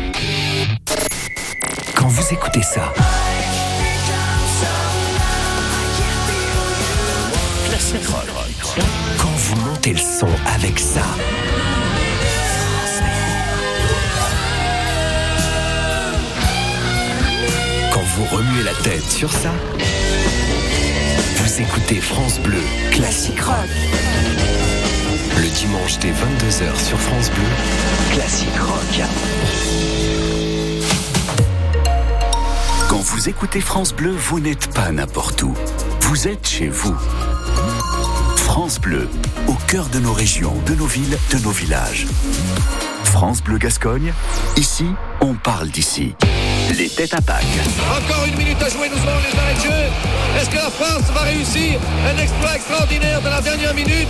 [1.95, 2.93] Quand vous écoutez ça,
[7.69, 8.83] Classic Rock.
[9.19, 11.03] Quand vous montez le son avec ça.
[17.93, 19.51] Quand vous remuez la tête sur ça.
[21.59, 22.59] Écoutez France Bleu
[22.91, 23.55] Classic Rock.
[25.37, 27.45] Le dimanche dès 22h sur France Bleu,
[28.13, 29.03] Classic Rock.
[32.89, 35.55] Quand vous écoutez France Bleu, vous n'êtes pas n'importe où.
[36.01, 36.97] Vous êtes chez vous.
[38.37, 39.09] France Bleu,
[39.47, 42.07] au cœur de nos régions, de nos villes, de nos villages.
[43.05, 44.13] France Bleu Gascogne,
[44.57, 44.87] ici,
[45.21, 46.17] on parle d'ici.
[46.73, 47.45] Les têtes à Pâques.
[47.91, 49.85] Encore une minute à jouer, nous avons les arrêts de jeu.
[50.39, 54.09] Est-ce que la France va réussir un exploit extraordinaire de la dernière minute?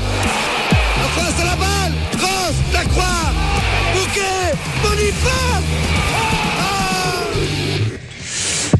[1.02, 1.92] La France à la balle.
[2.18, 3.32] France, Lacroix,
[3.94, 6.23] Bouquet, Boniface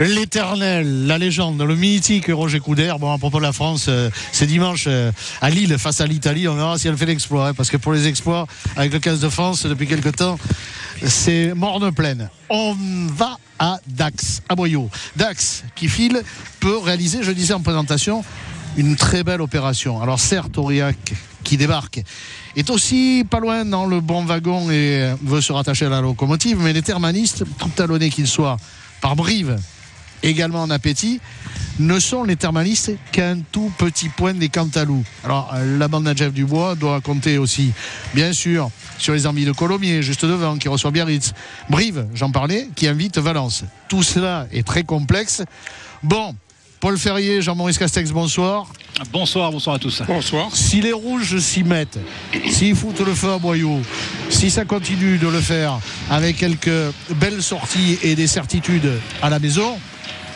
[0.01, 2.99] L'éternel, la légende, le mythique Roger Coudert.
[2.99, 6.49] Bon, à propos de la France, euh, c'est dimanche euh, à Lille face à l'Italie.
[6.49, 7.49] On verra si elle fait l'exploit.
[7.49, 10.37] hein, parce que pour les exploits, avec le 15 de France, depuis quelques temps,
[11.05, 12.29] c'est morne pleine.
[12.51, 12.75] On
[13.15, 14.91] va à Dax, à Boyau.
[15.15, 16.23] Dax, qui file,
[16.59, 18.25] peut réaliser, je disais en présentation,
[18.77, 20.03] une très belle opération.
[20.03, 22.03] Alors certes, Aurillac qui débarque
[22.57, 26.59] est aussi pas loin dans le bon wagon et veut se rattacher à la locomotive,
[26.59, 28.57] mais les thermanistes, tout talonnés qu'ils soient
[29.01, 29.59] par Brive,
[30.25, 31.21] également en appétit,
[31.79, 35.05] ne sont les thermalistes qu'un tout petit point des Cantalous.
[35.25, 37.73] Alors, euh, la bande de Jeff Dubois doit compter aussi,
[38.15, 41.33] bien sûr, sur les envies de Colomiers, juste devant, qui reçoit Biarritz.
[41.69, 43.65] Brive, j'en parlais, qui invite Valence.
[43.89, 45.43] Tout cela est très complexe.
[46.03, 46.35] Bon,
[46.81, 48.67] Paul Ferrier, Jean-Maurice Castex, bonsoir.
[49.11, 50.03] Bonsoir, bonsoir à tous.
[50.07, 50.55] Bonsoir.
[50.55, 51.99] Si les rouges s'y mettent,
[52.51, 53.81] s'ils foutent le feu à boyau,
[54.29, 59.39] si ça continue de le faire avec quelques belles sorties et des certitudes à la
[59.39, 59.79] maison,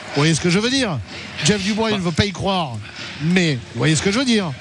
[0.08, 0.98] vous voyez ce que je veux dire?
[1.44, 2.76] Jeff Dubois, il ne veut pas y croire.
[3.22, 4.52] Mais vous voyez ce que je veux dire?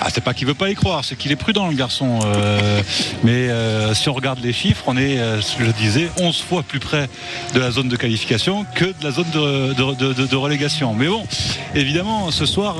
[0.00, 2.18] Ah, c'est pas qu'il veut pas y croire, c'est qu'il est prudent, le garçon.
[2.24, 2.82] Euh,
[3.24, 6.62] mais euh, si on regarde les chiffres, on est, euh, je le disais, 11 fois
[6.62, 7.08] plus près
[7.54, 10.92] de la zone de qualification que de la zone de, de- de- de- de relégation.
[10.94, 11.24] Mais bon,
[11.74, 12.76] évidemment, ce soir,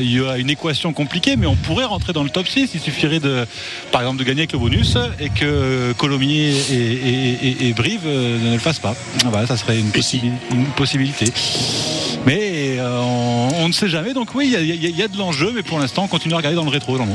[0.00, 2.70] il y a une équation compliquée, mais on pourrait rentrer dans le top 6.
[2.74, 3.46] Il suffirait, de,
[3.90, 8.06] par exemple, de gagner avec le bonus et que Colomiers et, et- et- et Brive
[8.06, 8.94] ne le fassent pas.
[9.26, 9.90] Voilà, ça serait une,
[10.52, 11.26] une possibilité.
[12.26, 12.51] Mais
[12.82, 14.12] euh, on, on ne sait jamais.
[14.14, 16.38] Donc oui, il y a- y, y de l'enjeu, mais pour l'instant, on continue à
[16.38, 16.98] regarder dans le rétro.
[16.98, 17.12] Dans le...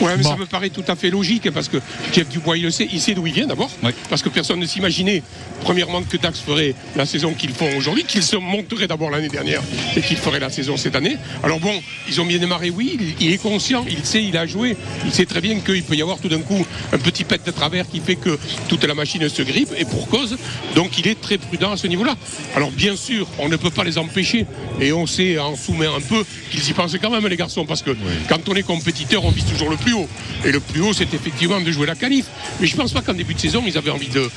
[0.00, 0.30] Ouais, mais Bon.
[0.30, 1.76] ça me paraît tout à fait logique parce que
[2.12, 3.70] Jeff Dubois, il le sait, il sait d'où il vient d'abord.
[4.08, 5.22] Parce que personne ne s'imaginait,
[5.62, 9.62] premièrement, que Dax ferait la saison qu'ils font aujourd'hui, qu'ils se monteraient d'abord l'année dernière
[9.96, 11.16] et qu'ils feraient la saison cette année.
[11.42, 11.72] Alors bon,
[12.08, 15.12] ils ont bien démarré, oui, il, il est conscient, il sait, il a joué, il
[15.12, 17.88] sait très bien qu'il peut y avoir tout d'un coup un petit pet de travers
[17.88, 18.38] qui fait que
[18.68, 20.36] toute la machine se grippe et pour cause.
[20.74, 22.16] Donc il est très prudent à ce niveau-là.
[22.56, 24.46] Alors bien sûr, on ne peut pas les empêcher
[24.80, 27.82] et on sait en soumet un peu qu'ils y pensent quand même les garçons parce
[27.82, 27.90] que
[28.28, 30.08] quand on est compétiteur, on vise toujours le plus haut.
[30.44, 32.26] Et le plus haut, c'est effectivement de jouer la qualif.
[32.60, 34.28] Mais je pense pas qu'en début de saison, ils avaient envie de.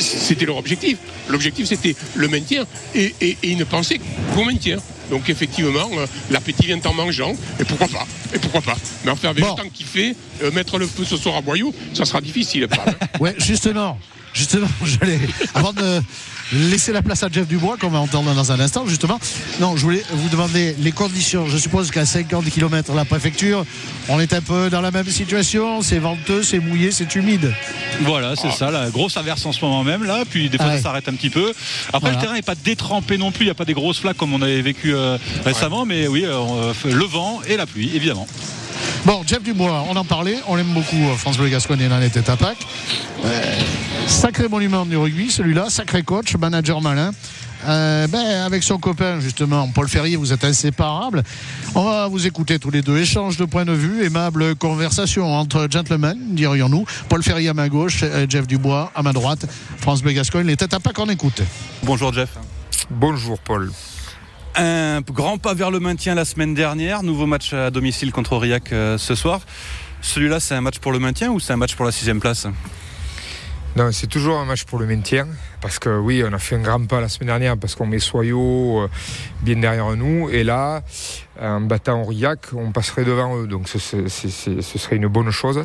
[0.00, 0.98] C'était leur objectif.
[1.28, 2.64] L'objectif, c'était le maintien.
[2.94, 4.00] Et, et- et ils ne pensaient
[4.34, 4.76] qu'au maintien.
[5.10, 7.34] Donc effectivement, euh, l'appétit vient en mangeant.
[7.60, 10.78] Et pourquoi pas Et pourquoi pas Mais enfin, avec le temps qu'il fait, euh, mettre
[10.78, 12.66] le feu ce soir à Boyau, ça sera difficile.
[12.72, 12.92] Hein.
[13.20, 13.98] Ouais, justement,
[14.34, 15.18] justement, j'allais,
[15.54, 16.00] avant de
[16.52, 19.18] laisser la place à Jeff Dubois, qu'on va entendre dans un instant, justement,
[19.60, 21.46] non, je voulais vous demander les conditions.
[21.48, 23.64] Je suppose qu'à 50 km de la préfecture,
[24.08, 25.80] on est un peu dans la même situation.
[25.80, 27.52] C'est venteux, c'est mouillé, c'est humide.
[28.02, 30.72] Voilà, c'est ça, la grosse averse en ce moment même là, puis des fois Ah
[30.72, 30.76] ouais.
[30.78, 31.52] ça s'arrête un petit peu.
[31.88, 32.16] Après Voilà.
[32.16, 34.34] le terrain n'est pas détrempé non plus, il n'y a pas des grosses flaques comme
[34.34, 38.26] on avait vécu euh, récemment, mais oui, euh, le vent et la pluie, évidemment.
[39.04, 41.98] Bon, Jeff Dubois, on en parlait, on l'aime beaucoup, euh, France Bleu Gascogne et dans
[41.98, 42.66] les têtes à Pâques.
[43.26, 43.54] Euh,
[44.06, 47.12] sacré monument du rugby, celui-là, sacré coach, manager malin.
[47.66, 51.22] Euh, ben, avec son copain, justement, Paul Ferrier, vous êtes inséparables.
[51.74, 52.96] On va vous écouter tous les deux.
[52.98, 56.86] Échange de points de vue, aimable conversation entre gentlemen, dirions-nous.
[57.10, 59.46] Paul Ferrier à ma gauche, euh, Jeff Dubois à ma droite.
[59.78, 61.42] France Bleu Gascogne, les têtes à Pâques, on écoute.
[61.82, 62.30] Bonjour Jeff.
[62.90, 63.70] Bonjour Paul.
[64.56, 68.72] Un grand pas vers le maintien la semaine dernière, nouveau match à domicile contre Aurillac
[68.72, 69.40] euh, ce soir.
[70.00, 72.46] Celui-là, c'est un match pour le maintien ou c'est un match pour la sixième place?
[73.74, 75.26] Non, c'est toujours un match pour le maintien.
[75.60, 77.98] Parce que oui, on a fait un grand pas la semaine dernière parce qu'on met
[77.98, 78.88] Soyo euh,
[79.42, 80.30] bien derrière nous.
[80.30, 80.82] Et là,
[81.40, 83.48] en battant Aurillac, on passerait devant eux.
[83.48, 85.64] Donc ce, serait une bonne chose.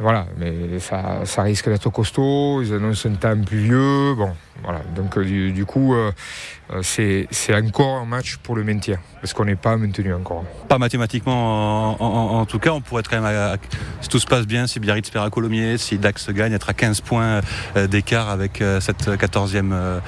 [0.00, 2.62] Voilà, mais ça, risque d'être costaud.
[2.62, 4.14] Ils annoncent un temps pluvieux.
[4.14, 4.80] Bon, voilà.
[4.96, 6.10] Donc euh, du, coup, euh,
[6.82, 10.44] c'est encore un match pour le maintien parce qu'on n'est pas maintenu encore.
[10.68, 11.96] Pas mathématiquement,
[12.38, 13.58] en, tout cas, on pourrait être quand même,
[14.02, 16.74] si tout se passe bien, si Biarritz perd à Colomiers, si Dax gagne, être à
[16.74, 17.40] 15 points
[17.74, 20.00] euh, d'écart avec euh, cette 14e, euh,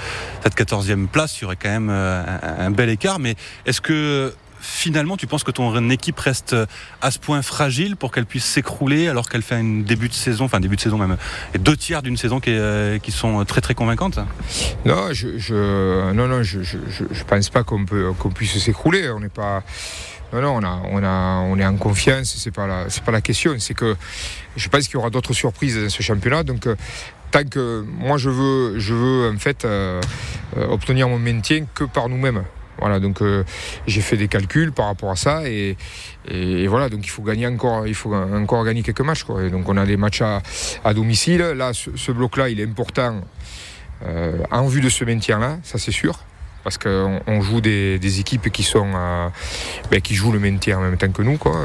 [0.43, 3.19] cette 14e place, il y aurait quand même un, bel écart.
[3.21, 4.35] Mais est-ce que
[4.67, 6.57] finalement, tu penses que ton équipe reste
[7.01, 10.45] à ce point fragile pour qu'elle puisse s'écrouler alors qu'elle fait un début de saison,
[10.45, 11.17] enfin début de saison même,
[11.55, 12.57] et deux tiers d'une saison qui,
[13.03, 14.19] qui, sont très très convaincantes?
[14.85, 17.85] Non, je, je non, je, pense pas qu'on
[18.31, 19.11] puisse s'écrouler.
[19.11, 19.63] On n'est pas.
[20.33, 23.55] Non, on, est en confiance, c'est pas pas la question.
[23.59, 23.97] C'est que
[24.57, 26.43] je pense qu'il y aura d'autres surprises dans ce championnat.
[26.43, 26.75] Donc, euh,
[27.31, 30.01] tant que moi je veux, je veux en fait euh,
[30.57, 32.43] euh, obtenir mon maintien que par nous-mêmes.
[32.79, 33.45] Voilà, donc euh,
[33.87, 35.77] j'ai fait des calculs par rapport à ça et,
[36.69, 39.25] voilà, donc il faut gagner encore, il faut encore gagner quelques matchs.
[39.25, 39.49] Quoi.
[39.49, 41.41] donc on a des matchs à, domicile.
[41.41, 43.21] Là, ce, bloc-là, il est important
[44.05, 46.19] euh, en vue de ce maintien-là, ça c'est sûr.
[46.65, 49.29] Parce qu'on joue des, équipes qui sont euh,
[49.89, 51.57] ben, qui jouent le maintien en même temps que nous, quoi.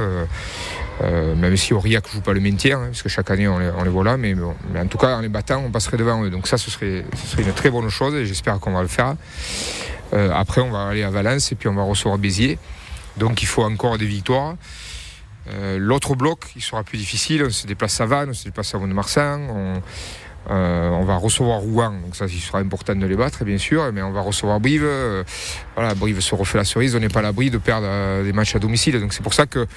[1.02, 3.90] même si Aurillac ne joue pas le maintien, hein, parce que chaque année on les,
[3.90, 4.36] voit là, mais,
[4.72, 6.30] mais, en tout cas en les battant, on passerait devant eux.
[6.30, 8.88] Donc ça, ce serait, ce serait une très bonne chose et j'espère qu'on va le
[8.88, 9.16] faire.
[10.14, 12.58] Euh, après, on va aller à Valence et puis on va recevoir Béziers.
[13.18, 14.56] Donc il faut encore des victoires.
[15.50, 17.44] Euh, l'autre bloc, il sera plus difficile.
[17.46, 19.48] On se déplace à Vannes, on se déplace à Mont-de-Marsan.
[19.50, 19.82] On,
[20.50, 23.92] euh, va recevoir Rouen, donc ça, il sera important de les battre, bien sûr.
[23.94, 24.88] Mais on va recevoir Brive.
[25.76, 26.96] voilà, Brive se refait la cerise.
[26.96, 29.00] On n'est pas à l'abri de perdre des matchs à domicile.
[29.00, 29.68] Donc c'est pour ça que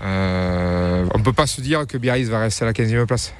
[0.00, 3.32] on ne peut pas se dire que Biarritz va rester à la 15e place.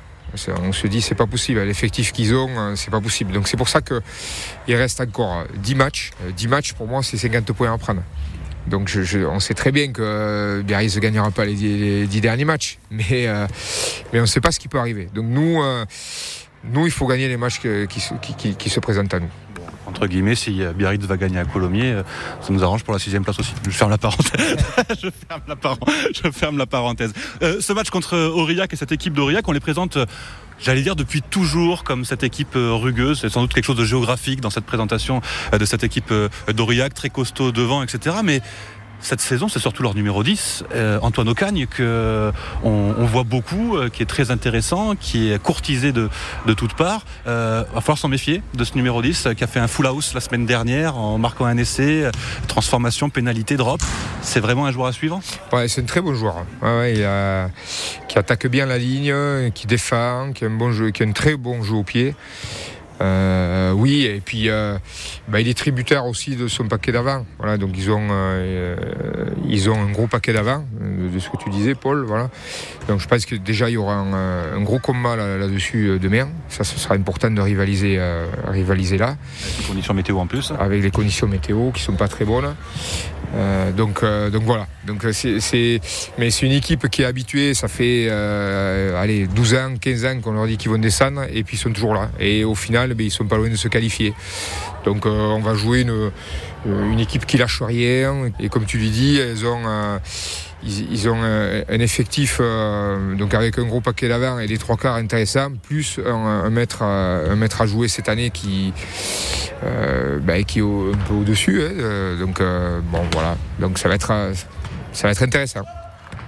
[0.63, 3.33] On se dit c'est pas possible, l'effectif qu'ils ont, euh, c'est pas possible.
[3.33, 6.11] Donc c'est pour ça qu'il reste encore 10 matchs.
[6.37, 8.03] 10 euh, matchs pour moi c'est 50 points à prendre.
[8.67, 8.91] Donc
[9.31, 13.29] on sait très bien que euh, Biarritz ne gagnera pas les 10, derniers matchs, mais,
[14.13, 15.09] mais on ne sait pas ce qui peut arriver.
[15.15, 15.63] Donc nous,
[16.73, 19.31] nous il faut gagner les matchs qui se présentent à nous
[19.97, 22.03] entre guillemets, si Biarritz va gagner à Colomiers, euh,
[22.43, 23.55] ça nous arrange pour la sixième place aussi.
[23.65, 24.57] Je ferme la parenthèse.
[25.01, 25.09] je,
[26.31, 27.13] ferme la parenthèse.
[27.43, 29.99] Euh, ce match contre Aurillac et cette équipe d'Aurillac, on les présente.
[30.59, 33.85] J'allais dire depuis toujours comme cette équipe euh, rugueuse, c'est sans doute quelque chose de
[33.85, 35.21] géographique dans cette présentation
[35.53, 36.13] de cette équipe
[36.49, 38.17] d'Aurillac, très costaud devant, etc.
[38.25, 38.41] Mais
[39.01, 42.33] cette saison, c'est surtout leur numéro 10, euh, Antoine Ocagne, que
[42.65, 46.09] on, voit beaucoup, euh, qui est très intéressant, qui est courtisé de,
[46.47, 47.05] de toutes parts.
[47.27, 50.15] Euh, va falloir s'en méfier de ce numéro 10, qui a fait un full house
[50.15, 52.11] la semaine dernière en marquant un essai,
[52.49, 53.81] transformation, pénalité, drop.
[54.23, 55.21] C'est vraiment un joueur à suivre?
[55.67, 56.45] C'est un très bon joueur.
[58.09, 61.13] qui attaque bien la ligne, qui défend, qui a un bon jeu, qui a un
[61.13, 62.15] très bon jeu au pied.
[63.01, 64.79] Euh, oui, et puis euh,
[65.29, 67.27] bah, il est tributaire aussi de son paquet d'avant.
[67.39, 68.77] Voilà, donc ils ont, euh,
[69.49, 72.05] ils ont un gros paquet d'avant, de ce que tu disais, Paul.
[72.05, 72.31] Voilà.
[72.89, 76.29] Donc je pense que déjà il y aura un, gros combat là-dessus demain.
[76.49, 78.01] Ça, ce sera important de rivaliser,
[78.47, 79.17] rivaliser là.
[79.17, 80.53] Avec les conditions météo en plus.
[80.59, 82.55] Avec les conditions météo qui sont pas très bonnes.
[83.77, 84.67] donc, donc voilà.
[84.87, 85.81] Donc c'est,
[86.19, 87.55] mais c'est une équipe qui est habituée.
[87.55, 91.57] Ça fait allez 12 ans, 15 ans qu'on leur dit qu'ils vont descendre, et puis
[91.57, 92.11] ils sont toujours là.
[92.21, 94.15] Et au final ils ils sont pas loin de se qualifier.
[94.85, 96.11] Donc euh, on va jouer une,
[96.67, 98.31] une, équipe qui lâche rien.
[98.41, 99.99] Et comme tu lui dis, ils ont, euh,
[100.63, 104.97] ils, ont un, effectif euh, donc avec un gros paquet d'avant et les trois quarts
[104.97, 108.73] intéressants, plus un, un, à jouer cette année qui,
[109.63, 111.63] ben, est un peu au-dessus.
[111.63, 112.17] Hein.
[112.19, 113.37] donc bon voilà.
[113.59, 115.63] Donc ça va être intéressant.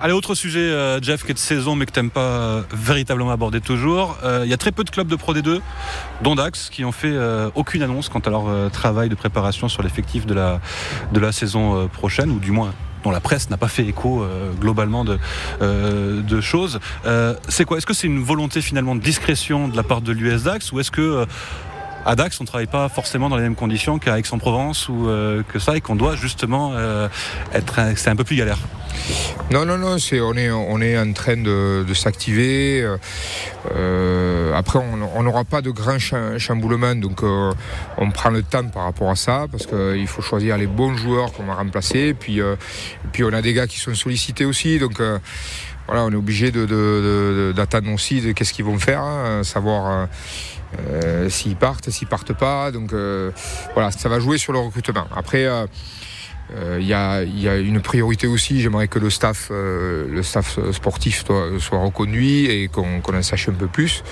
[0.00, 2.62] Allez, autre sujet, euh, Jeff, qui est de saison, mais que tu n'aimes pas euh,
[2.72, 4.16] véritablement aborder toujours.
[4.22, 5.60] Euh, il y a très peu de clubs de Pro D2,
[6.22, 7.16] dont Dax, qui ont fait
[7.56, 10.60] aucune annonce quant à leur travail de préparation sur l'effectif de la,
[11.12, 14.26] de la saison prochaine, ou du moins dont la presse n'a pas fait écho
[14.60, 15.18] globalement de,
[15.60, 16.80] de choses.
[17.48, 17.78] c'est quoi?
[17.78, 20.80] Est-ce que c'est une volonté finalement de discrétion de la part de l'US Dax ou
[20.80, 21.26] est-ce que
[22.08, 25.08] à Dax, on ne travaille pas forcément dans les mêmes conditions qu'à Aix-en-Provence ou
[25.46, 26.72] que ça, et qu'on doit justement
[27.52, 28.58] être, c'est un peu plus galère.
[29.50, 32.86] Non, non, non, on, est, on est en train de, s'activer.
[33.74, 35.98] Euh, après, on n'aura pas de grand
[36.38, 37.52] chamboulement, donc euh,
[37.96, 41.32] on prend le temps par rapport à ça, parce qu'il faut choisir les bons joueurs
[41.32, 42.14] qu'on va remplacer.
[42.14, 42.56] puis, euh,
[43.12, 45.00] puis on a des gars qui sont sollicités aussi, donc
[45.86, 50.08] voilà, on est obligé de, d'attendre aussi de qu'est-ce qu'ils vont faire, hein, savoir.
[51.28, 52.70] S'ils partent, s'ils partent pas.
[52.72, 52.92] Donc
[53.74, 55.06] voilà, ça va jouer sur le recrutement.
[55.14, 55.46] Après,
[56.56, 58.62] Euh, Il y, a, il y a une priorité aussi.
[58.62, 63.50] J'aimerais que le staff, euh, le staff sportif soit, soit reconduit et qu'on en sache
[63.50, 64.02] un peu plus.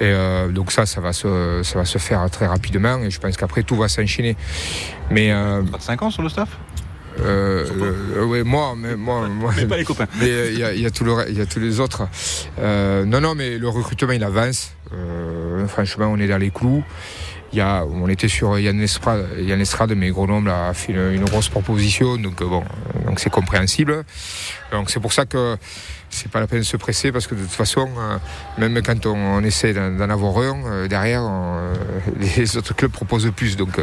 [0.00, 2.98] Et euh, donc ça, ça va, se, ça va se faire très rapidement.
[3.04, 4.36] Et je pense qu'après tout va s'enchaîner.
[5.12, 6.48] Mais euh, Pas de 5 ans sur le staff?
[7.20, 7.64] Euh,
[8.16, 10.06] euh, ouais, moi, mais moi, moi, Mais pas les copains.
[10.20, 11.60] Mais euh, il y, a, il y a tout le, re- il y a tous
[11.60, 12.08] les autres.
[12.58, 14.72] Euh, non, non, mais le recrutement il avance.
[14.92, 16.82] Euh, franchement, on est dans les clous.
[17.52, 22.18] Il y a, on était sur Yann Estrade, mais Grenoble a fait une, grosse proposition,
[22.18, 22.62] donc euh, bon,
[23.16, 24.04] c'est compréhensible.
[24.70, 25.56] Donc c'est pour ça que
[26.10, 28.18] c'est pas la peine de se presser parce que de toute façon, euh,
[28.58, 31.22] même quand on, essaie d'en avoir un, euh, derrière,
[32.36, 33.56] les autres clubs proposent plus.
[33.56, 33.80] Donc,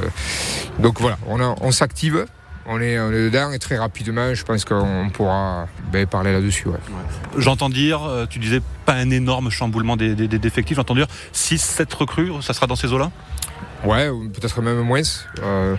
[0.77, 2.27] donc voilà, on s'active.
[2.67, 6.67] On est, on est dedans et très rapidement, je pense qu'on pourra ben, parler là-dessus.
[6.67, 6.79] ouais.
[7.37, 11.07] J'entends dire, euh, tu disais pas un énorme chamboulement des, des, des effectifs, j'entends dire
[11.33, 13.11] 6-7 recrues, ça sera dans ces eaux-là?
[13.83, 15.01] Ouais, ou peut-être même moins.
[15.43, 15.75] Euh,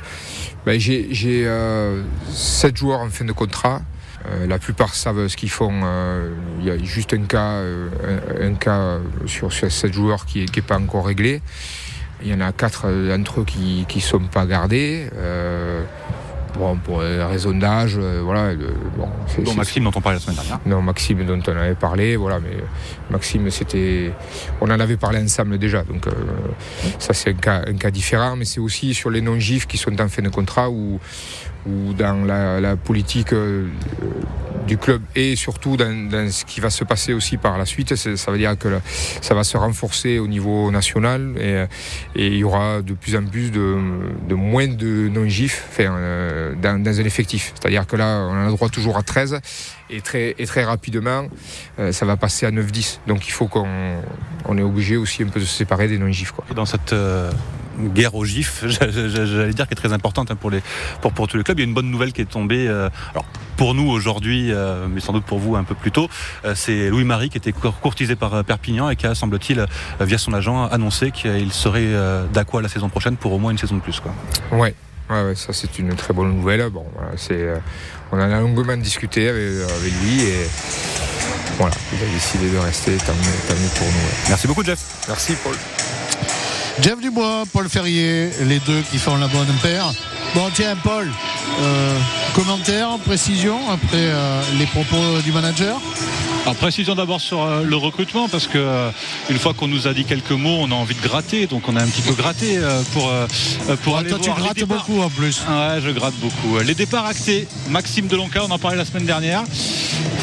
[0.64, 3.80] ben, j'ai j'ai, euh, sept joueurs en fin de contrat.
[4.28, 5.72] Euh, la plupart savent ce qu'ils font.
[6.60, 10.62] Il y a juste un cas, un, un cas sur, sur sept joueurs qui n'est
[10.62, 11.42] pas encore réglé.
[12.22, 15.08] Il y en a quatre d'entre eux qui ne sont pas gardés.
[16.58, 18.54] Bon, pour des raisons d'âge, euh, voilà.
[18.96, 19.08] bon,
[19.44, 20.58] Dont Maxime dont on parlait la semaine dernière.
[20.64, 22.56] non, Maxime dont on avait parlé, voilà, mais
[23.10, 24.12] Maxime, c'était.
[24.60, 26.12] On en avait parlé ensemble déjà, donc euh,
[26.98, 30.00] ça c'est un cas, un cas différent, mais c'est aussi sur les non-gifs qui sont
[30.00, 30.98] en fin de contrat ou,
[31.66, 33.66] ou dans la, politique euh,
[34.66, 37.94] du club et surtout dans, ce qui va se passer aussi par la suite.
[37.94, 38.68] Ça veut dire que
[39.20, 41.66] ça va se renforcer au niveau national et,
[42.16, 47.52] il y aura de plus en plus de, moins de non-gifs euh, dans, un effectif.
[47.54, 49.40] C'est-à-dire que là, on a droit toujours à 13
[49.90, 51.26] et très, et très rapidement,
[51.78, 53.00] euh, ça va passer à 9-10.
[53.06, 53.68] Donc il faut qu'on
[54.44, 56.32] on est obligé aussi un peu de se séparer des non-gifs.
[56.54, 56.94] dans cette
[57.78, 60.62] guerre au GIF, j'allais dire, qui est très importante hein, pour, les,
[61.00, 62.66] pour, pour tous les clubs, il y a une bonne nouvelle qui est tombée.
[62.68, 63.24] euh, alors,
[63.56, 66.08] pour nous aujourd'hui, euh, mais sans doute pour vous un peu plus tôt,
[66.44, 69.66] euh, c'est Louis-Marie qui était cour- courtisé par euh, Perpignan et qui a, semble-t-il, euh,
[70.00, 73.58] via son agent, annoncé qu'il serait euh, d'Aqua la saison prochaine pour au moins une
[73.58, 74.00] saison de plus.
[74.00, 74.12] Quoi.
[74.52, 74.74] Ouais.
[75.08, 76.68] Ouais, ouais, ça c'est une très bonne nouvelle.
[76.70, 77.56] Bon, voilà, c'est, euh,
[78.12, 80.48] on en a longuement discuté avec, avec lui et
[81.58, 82.96] voilà, il a décidé de rester.
[82.96, 83.92] Tant mieux, tant mieux pour nous.
[83.92, 84.14] ouais.
[84.28, 84.80] Merci beaucoup, Jeff.
[85.08, 85.54] Merci, Paul.
[86.82, 89.92] Jeff Dubois, Paul Ferrier, les deux qui font la bonne paire.
[90.34, 91.10] Bon, tiens, Paul,
[91.60, 91.98] euh,
[92.34, 95.80] commentaire, précision après euh, les propos du manager?
[96.42, 98.90] Alors précisons d'abord sur euh, le recrutement parce que euh,
[99.30, 101.74] une fois qu'on nous a dit quelques mots, on a envie de gratter, donc on
[101.74, 103.10] a un petit peu gratté euh, pour
[103.82, 104.84] pour Ouais, aller Toi, tu les grattes départs.
[104.86, 105.40] beaucoup en plus.
[105.48, 106.58] Ouais, je gratte beaucoup.
[106.64, 107.48] Les départs actés.
[107.70, 109.42] Maxime Delonca, on en parlait la semaine dernière.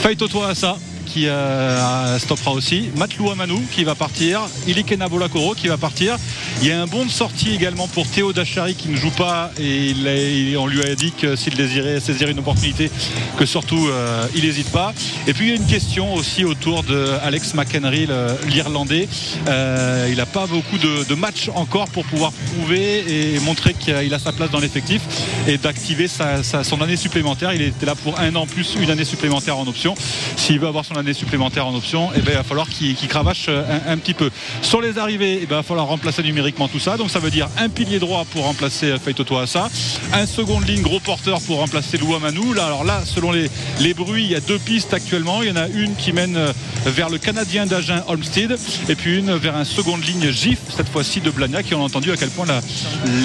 [0.02, 0.78] Faito Assa
[1.14, 2.90] qui euh, stoppera aussi.
[2.98, 4.42] Matlou Amanou qui va partir.
[4.68, 6.18] Ilikena Bolakoro qui va partir.
[6.62, 9.52] Il y a un bon de sortie également pour Théo Dachary qui ne joue pas
[9.60, 12.90] et il on lui a dit que s'il désirait saisir une opportunité,
[13.38, 14.94] que surtout euh, il n'hésite pas.
[15.28, 18.08] Et puis il y a une question aussi autour de Alex McHenry,
[18.48, 19.08] l'Irlandais.
[19.48, 23.04] Euh, il n'a pas beaucoup de, de matchs encore pour pouvoir prouver
[23.36, 25.02] et montrer qu'il a sa place dans l'effectif
[25.48, 27.54] et d'activer sa- sa- son année supplémentaire.
[27.54, 29.94] Il était là pour un an plus une année supplémentaire en option.
[30.38, 33.10] S'il veut avoir son année supplémentaire en option, eh ben, il va falloir qu'il qu'il
[33.10, 34.30] cravache un, un petit peu.
[34.62, 36.96] Sur les arrivées, eh ben, il va falloir remplacer numériquement tout ça.
[36.96, 39.70] Donc ça veut dire un pilier droit pour remplacer Faitoto Assa,
[40.14, 42.54] un seconde ligne gros porteur pour remplacer Lou Amanou.
[42.54, 43.50] Là, alors là, selon les,
[43.82, 45.42] les bruits, il y a deux pistes actuellement.
[45.42, 46.54] Il y en a une qui mène euh,
[46.86, 48.56] vers le Canadien d'Agen Olmsted
[48.88, 52.12] et puis une vers un seconde ligne GIF, cette fois-ci de Blagnac, qui ont entendu
[52.12, 52.62] à quel point la-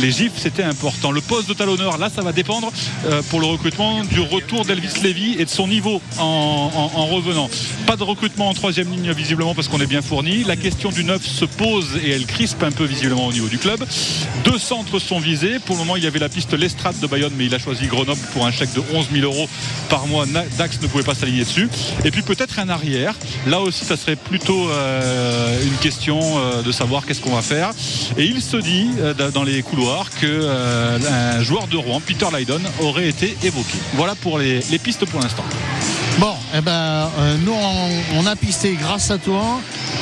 [0.00, 1.10] les GIF c'était important.
[1.10, 2.72] Le poste de talonneur, là, ça va dépendre
[3.06, 7.50] euh, pour le recrutement du retour d'Elvis Levy et de son niveau en revenant.
[7.86, 10.44] Pas de recrutement en troisième ligne visiblement parce qu'on est bien fourni.
[10.44, 13.58] La question du neuf se pose et elle crispe un peu visiblement au niveau du
[13.58, 13.84] club.
[14.44, 15.58] Deux centres sont visés.
[15.58, 17.86] Pour le moment, il y avait la piste Lestrade de Bayonne, mais il a choisi
[17.86, 19.48] Grenoble pour un chèque de 11 000 euros
[19.88, 20.26] par mois.
[20.58, 21.68] Dax ne pouvait pas s'aligner dessus.
[22.04, 23.14] Et puis peut-être un arrière.
[23.46, 27.70] Là aussi, ça serait plutôt euh, une question euh, de savoir qu'est-ce qu'on va faire.
[28.16, 30.48] Et il se dit euh, da- dans les couloirs que
[31.38, 33.74] un joueur de Rouen, Peter Lydon, aurait été évoqué.
[33.94, 35.44] Voilà pour les pistes pour l'instant.
[36.18, 37.54] Bon, eh ben, euh, nous,
[38.16, 39.60] on, a pisté grâce à toi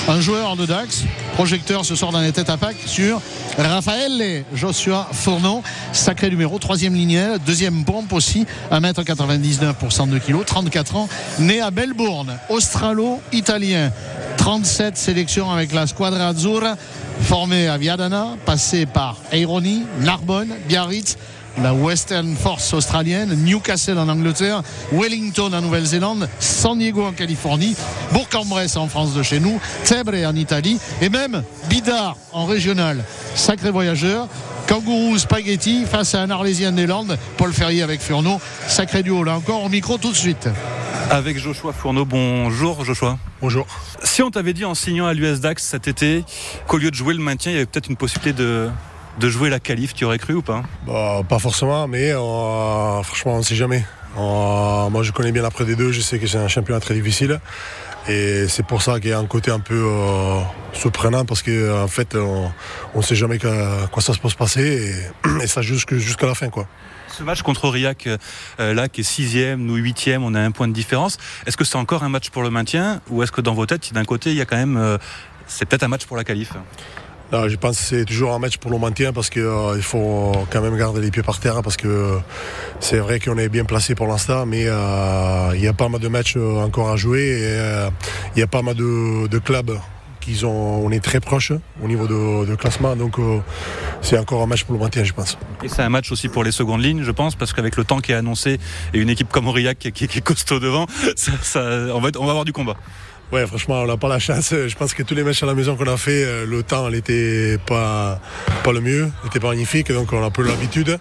[0.08, 1.04] un joueur de Dax.
[1.34, 3.20] Projecteur ce soir dans les têtes à pack sur
[3.58, 10.96] Raphaël Joshua Fourneau, sacré numéro, troisième lignel, deuxième pompe aussi, 1m99 pour 102 kg, 34
[10.96, 13.92] ans, né à Melbourne, australo-italien,
[14.38, 16.76] 37 sélections avec la Squadra Azzurra,
[17.20, 21.18] formé à Viadana, passé par Aironi, Narbonne, Biarritz,
[21.62, 27.76] la Western Force australienne, Newcastle en Angleterre, Wellington en Nouvelle-Zélande, San Diego en Californie,
[28.12, 33.04] Bourg-en-Bresse en France de chez nous, Tebre en Italie et même Bidar en régional.
[33.34, 34.28] Sacré voyageur.
[34.66, 38.40] Kangourou Spaghetti face à un Arlésien des Landes, Paul Ferrier avec Furneau.
[38.66, 40.48] Sacré duo là encore au micro tout de suite.
[41.08, 42.04] Avec Joshua Fourneau.
[42.04, 43.16] Bonjour Joshua.
[43.40, 43.64] Bonjour.
[44.02, 46.24] Si on t'avait dit en signant à l'US Dax cet été
[46.66, 48.68] qu'au lieu de jouer le maintien, il y avait peut-être une possibilité de,
[49.18, 53.34] de jouer la qualif, tu aurais cru ou pas bah, Pas forcément, mais euh, franchement,
[53.34, 53.84] on ne sait jamais.
[54.18, 56.94] Euh, moi, je connais bien l'après des deux, je sais que c'est un championnat très
[56.94, 57.40] difficile.
[58.08, 60.40] Et c'est pour ça qu'il y a un côté un peu euh,
[60.72, 62.52] surprenant parce qu'en en fait, on
[62.94, 64.94] ne sait jamais quoi ça se peut se passer
[65.24, 66.48] et, et ça jusqu'à la fin.
[66.48, 66.68] quoi.
[67.16, 68.06] Ce match contre Aurillac,
[68.60, 71.16] euh, là, qui est sixième, nous huitième, on a un point de différence.
[71.46, 73.94] Est-ce que c'est encore un match pour le maintien ou est-ce que dans vos têtes,
[73.94, 74.98] d'un côté, il y a quand même, euh,
[75.46, 76.52] c'est peut-être un match pour la qualif?
[77.32, 80.60] Je pense que c'est toujours un match pour le maintien parce qu'il euh, faut quand
[80.60, 82.18] même garder les pieds par terre parce que
[82.80, 86.00] c'est vrai qu'on est bien placé pour l'instant, mais euh, il y a pas mal
[86.00, 87.90] de matchs encore à jouer et euh,
[88.34, 89.78] il y a pas mal de, clubs
[90.20, 91.52] qui ont, on est très proche
[91.82, 93.38] au niveau de, classement, donc euh,
[94.02, 95.38] c'est encore un match pour le maintien, je pense.
[95.62, 98.00] Et c'est un match aussi pour les secondes lignes, je pense, parce qu'avec le temps
[98.00, 98.58] qui est annoncé
[98.92, 101.60] et une équipe comme Aurillac qui, est costaud devant, ça,
[101.94, 102.76] on va avoir du combat.
[103.32, 104.50] Ouais, franchement, on n'a pas la chance.
[104.52, 107.58] Je pense que tous les matchs à la maison qu'on a fait, le temps n'était
[107.66, 108.20] pas,
[108.62, 110.98] pas le mieux, n'était pas magnifique, donc on a peu l'habitude.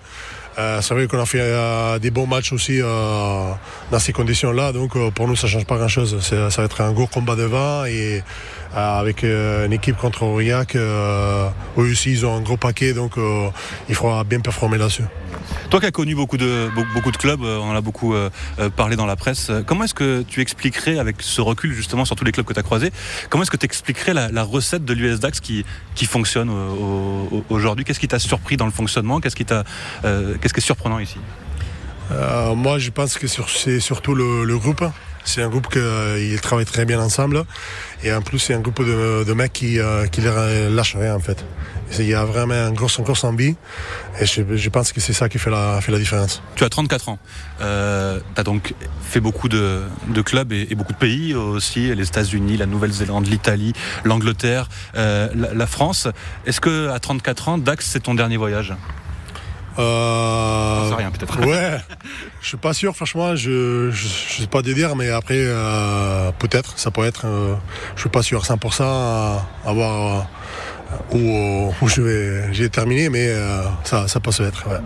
[0.58, 3.52] Euh, c'est vrai qu'on a fait euh, des bons matchs aussi euh,
[3.92, 6.22] dans ces conditions-là, donc euh, pour nous ça change pas grand-chose.
[6.22, 8.22] Ça va être un gros combat devant et euh,
[8.76, 13.14] avec une équipe contre Aurillac, eux aussi ils ont un gros paquet, donc
[13.90, 15.04] il faudra bien performer là-dessus.
[15.70, 18.14] Toi qui as connu beaucoup de, beaucoup de clubs, on en a beaucoup
[18.76, 22.26] parlé dans la presse, comment est-ce que tu expliquerais, avec ce recul justement sur tous
[22.26, 22.92] les clubs que tu as croisés,
[23.30, 25.66] comment est-ce que tu expliquerais la, la, recette de l'US Dax qui,
[25.96, 26.52] qui fonctionne
[27.50, 27.86] aujourd'hui?
[27.86, 29.20] Qu'est-ce qui t'a surpris dans le fonctionnement?
[29.20, 31.18] Qu'est-ce qui, euh, qu'est-ce qui est surprenant ici?
[32.12, 34.84] Euh, Moi je pense que c'est surtout le, le groupe.
[35.26, 37.44] C'est un groupe qui euh, travaille très bien ensemble.
[38.04, 41.16] Et en plus, c'est un groupe de, de mecs qui, euh, qui les lâchent rien,
[41.16, 41.44] en fait.
[42.00, 43.56] Il y a vraiment un gros, un gros envie.
[44.20, 46.42] Et je, je pense que c'est ça qui fait la, fait la différence.
[46.56, 47.20] Tu as 34 ans.
[47.62, 51.94] Euh, tu as donc fait beaucoup de, de clubs et, et, beaucoup de pays aussi.
[51.96, 53.74] Les États-Unis, la Nouvelle-Zélande, l'Italie,
[54.04, 56.08] l'Angleterre, euh, la, la, France.
[56.46, 58.74] Est-ce que à 34 ans, Dax, c'est ton dernier voyage?
[59.80, 60.92] Euh...
[60.96, 61.40] rien peut-être.
[61.46, 61.78] Ouais,
[62.42, 66.32] je suis pas sûr, franchement, je, je, je sais pas te dire, mais après, euh,
[66.40, 67.56] peut-être, ça peut être, euh,
[67.96, 70.28] je suis pas sûr à 100% à avoir
[71.12, 74.68] où, où je vais, j'ai terminé, mais euh, ça, ça peut se être.
[74.68, 74.78] Ouais.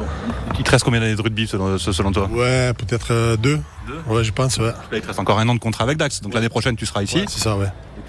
[0.57, 2.27] Il te reste combien d'années de rugby selon, selon toi?
[2.31, 3.59] Ouais, peut-être euh, deux.
[3.87, 4.01] Deux?
[4.07, 4.67] Ouais, je pense, ouais.
[4.67, 6.85] Là, il te reste encore un an de contrat avec Dax, donc l'année prochaine tu
[6.85, 7.17] seras ici.
[7.17, 7.67] Ouais, c'est ça, ouais.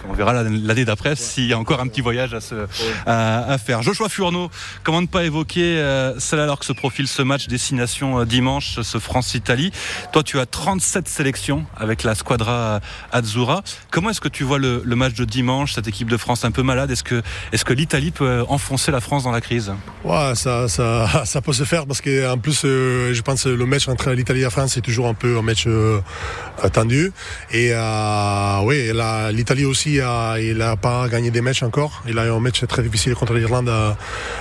[0.09, 2.66] On verra l'année d'après s'il y a encore un petit voyage à, se,
[3.07, 3.82] à, à, faire.
[3.82, 4.51] Joshua Furneau,
[4.82, 8.80] comment ne pas évoquer euh, cela alors que se profile ce match destination euh, dimanche,
[8.80, 9.72] ce France-Italie?
[10.12, 12.80] Toi, tu as 37 sélections avec la Squadra
[13.12, 13.62] Azzurra.
[13.90, 16.51] Comment est-ce que tu vois le, le, match de dimanche, cette équipe de France un
[16.51, 16.90] peu malade?
[16.90, 17.22] Est-ce que,
[17.53, 19.72] est que l'Italie peut enfoncer la France dans la crise?
[20.05, 23.66] Ouais, ça, ça, ça peut se faire parce qu'en plus, euh, je pense que le
[23.66, 26.01] match entre l'Italie et la France, c'est toujours un peu un match euh,
[26.72, 27.12] tendu.
[27.51, 28.90] Et euh, oui,
[29.32, 32.03] l'Italie aussi il n'a pas gagné des matchs encore.
[32.09, 33.93] Il a eu un match très difficile contre l'Irlande euh,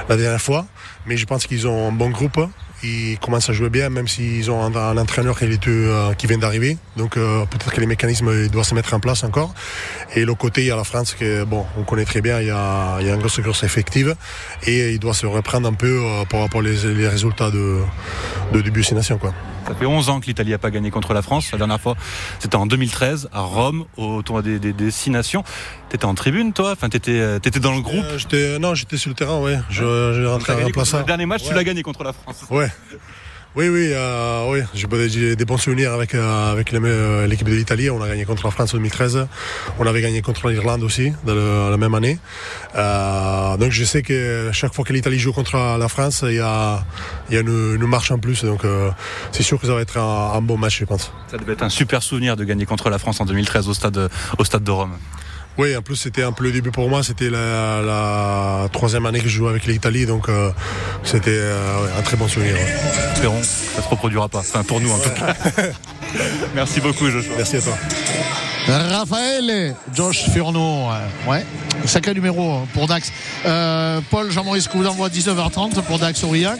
[0.07, 0.65] la dernière fois.
[1.05, 2.39] Mais je pense qu'ils ont un bon groupe.
[2.83, 6.77] Ils commencent à jouer bien, même s'ils ont un, entraîneur euh, qui vient d'arriver.
[6.95, 9.53] Donc euh, peut-être que les mécanismes doivent se mettre en place encore.
[10.15, 12.39] Et l'autre côté, il y a la France que bon, on connaît très bien.
[12.39, 14.15] Il y a, une grosse grosse effective
[14.65, 17.81] et il doit se reprendre un peu par rapport aux les résultats de,
[18.53, 19.33] de début de quoi.
[19.69, 21.51] Ça fait 11 ans que l'Italie n'a pas gagné contre la France.
[21.51, 21.95] La dernière fois,
[22.39, 25.43] c'était en 2013 à Rome, au tournoi des, des, des Six Nations.
[25.89, 26.71] T'étais en tribune, toi?
[26.71, 29.59] Enfin, t'étais euh, étais dans le groupe euh, j'étais, Non, j'étais sur le terrain, ouais.
[29.69, 30.97] Je, rentré à remplaçant.
[30.97, 31.49] Le dernier match, ouais.
[31.49, 32.45] tu l'as gagné contre la France.
[32.49, 32.71] Ouais.
[33.59, 34.59] Oui, oui, euh, oui.
[34.73, 37.89] J'ai des bons souvenirs avec, euh, avec l'équipe de l'Italie.
[37.89, 39.27] On a gagné contre la France en 2013.
[39.79, 42.19] On avait gagné contre l'Irlande aussi, la même année.
[42.75, 46.39] Euh, donc je sais que chaque fois que l'Italie joue contre la France, il y
[46.39, 46.85] a,
[47.31, 48.45] une, marche en plus.
[48.45, 48.91] Donc euh,
[49.33, 51.11] c'est sûr que ça va être un, bon match, je pense.
[51.29, 54.09] Ça devait être un super souvenir de gagner contre la France en 2013 au stade,
[54.37, 54.93] au stade de Rome.
[55.59, 57.03] Oui, en plus c'était un peu le début pour moi.
[57.03, 60.51] C'était la, la, troisième année que je jouais avec l'Italie, donc euh,
[61.03, 62.53] c'était euh, ouais, un très bon souvenir.
[62.53, 62.75] Ouais.
[63.13, 64.39] Espérons que ça se reproduira pas.
[64.39, 65.35] Enfin pour nous en tout cas.
[66.55, 67.33] Merci beaucoup Joshua.
[67.35, 67.73] Merci à toi.
[68.69, 70.87] Raphaël, Josh Furneau,
[71.27, 71.45] ouais,
[71.85, 73.11] sacré numéro pour Dax.
[73.45, 76.59] Euh, Paul, Jean-Maurice vous envoie 19h30 pour Dax Aurillac.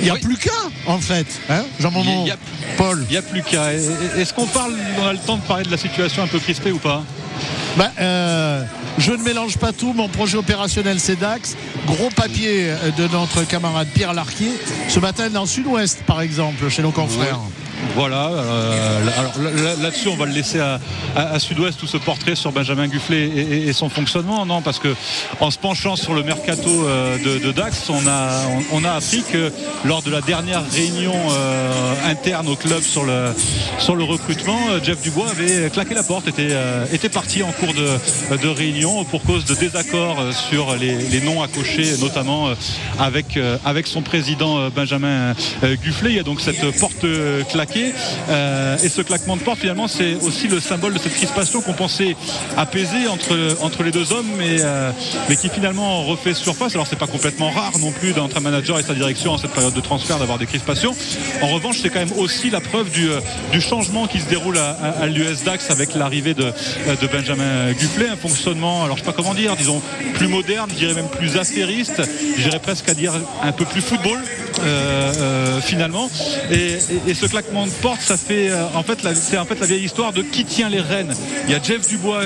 [0.00, 0.20] Il n'y a oui.
[0.20, 0.50] plus qu'à,
[0.86, 2.32] en fait, hein, Jean-Maurice.
[2.76, 3.04] Paul.
[3.08, 3.72] Il n'y a plus qu'à.
[3.72, 6.72] Est-ce qu'on parle, on a le temps de parler de la situation un peu crispée
[6.72, 7.04] ou pas?
[7.76, 8.62] Bah, euh,
[8.98, 9.92] je ne mélange pas tout.
[9.92, 11.56] Mon projet opérationnel, c'est Dax.
[11.86, 14.52] Gros papier de notre camarade Pierre Larquier.
[14.88, 17.40] Ce matin, dans le sud-ouest, par exemple, chez nos confrères.
[17.94, 18.28] Voilà.
[18.30, 22.88] euh, alors là- là-dessus, on va le laisser à, Sud-Ouest tout ce portrait sur Benjamin
[22.88, 24.44] Gufflet et, son fonctionnement.
[24.46, 24.94] Non, parce que
[25.40, 29.52] en se penchant sur le mercato euh, de, Dax, on a, appris que
[29.84, 35.70] lors de la dernière réunion euh, interne au club sur le, recrutement, Jeff Dubois avait
[35.70, 36.54] claqué la porte, était,
[36.92, 41.96] était parti en cours de, réunion pour cause de désaccords sur les, noms à cocher,
[42.00, 42.50] notamment
[42.98, 46.10] avec, avec son président Benjamin Gufflet.
[46.10, 47.42] Il y a donc cette porte euh,
[48.28, 51.72] Euh, et ce claquement de porte, finalement, c'est aussi le symbole de cette crispation qu'on
[51.72, 52.16] pensait
[52.56, 54.90] apaiser entre, entre les deux hommes, mais, euh,
[55.28, 56.74] mais qui finalement refait surface.
[56.74, 59.52] Alors, c'est pas complètement rare non plus entre un manager et sa direction en cette
[59.52, 60.94] période de transfert d'avoir des crispations.
[61.42, 63.20] En revanche, c'est quand même aussi la preuve du, euh,
[63.52, 66.44] du changement qui se déroule à, l'US Dax avec l'arrivée de,
[67.00, 68.08] de Benjamin Gufflet.
[68.08, 69.80] Un fonctionnement, alors je sais pas comment dire, disons
[70.14, 72.02] plus moderne, je dirais même plus affairiste,
[72.38, 73.12] j'irais presque à dire
[73.42, 74.18] un peu plus football.
[75.62, 76.10] finalement
[76.50, 76.78] et-
[77.10, 79.66] et ce claquement de porte ça fait euh, en fait la- c'est en fait la
[79.66, 81.14] vieille histoire de qui tient les rênes
[81.46, 82.24] il y a Jeff Dubois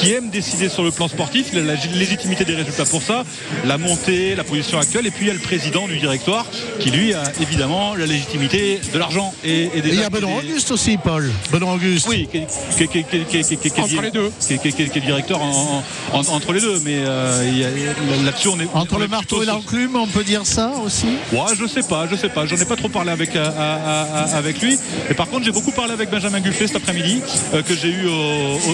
[0.00, 3.24] qui aime décider sur le plan sportif il a la légitimité des résultats pour ça
[3.64, 6.46] la montée la position actuelle et puis il y a le président du directoire
[6.80, 10.10] qui lui a évidemment la légitimité de l'argent et, et des Et il y a
[10.10, 11.30] Benoît Auguste aussi, Paul.
[11.52, 12.06] Benoît Auguste.
[12.08, 12.40] oui, qui,
[12.88, 14.30] qui- Entre les deux.
[14.40, 18.94] qui- est directeur en- en- en- entre les deux, mais euh, là-dessus on est Entre
[18.94, 21.06] on le est marteau et l'enclume, on peut dire ça aussi?
[21.32, 22.46] Ouais, je sais pas, je sais pas.
[22.46, 24.78] J'en ai pas trop parlé avec, euh, à- à- à- avec lui.
[25.10, 27.20] Et par contre, j'ai beaucoup parlé avec Benjamin Gufflet cet après-midi,
[27.54, 28.10] euh, que j'ai eu au,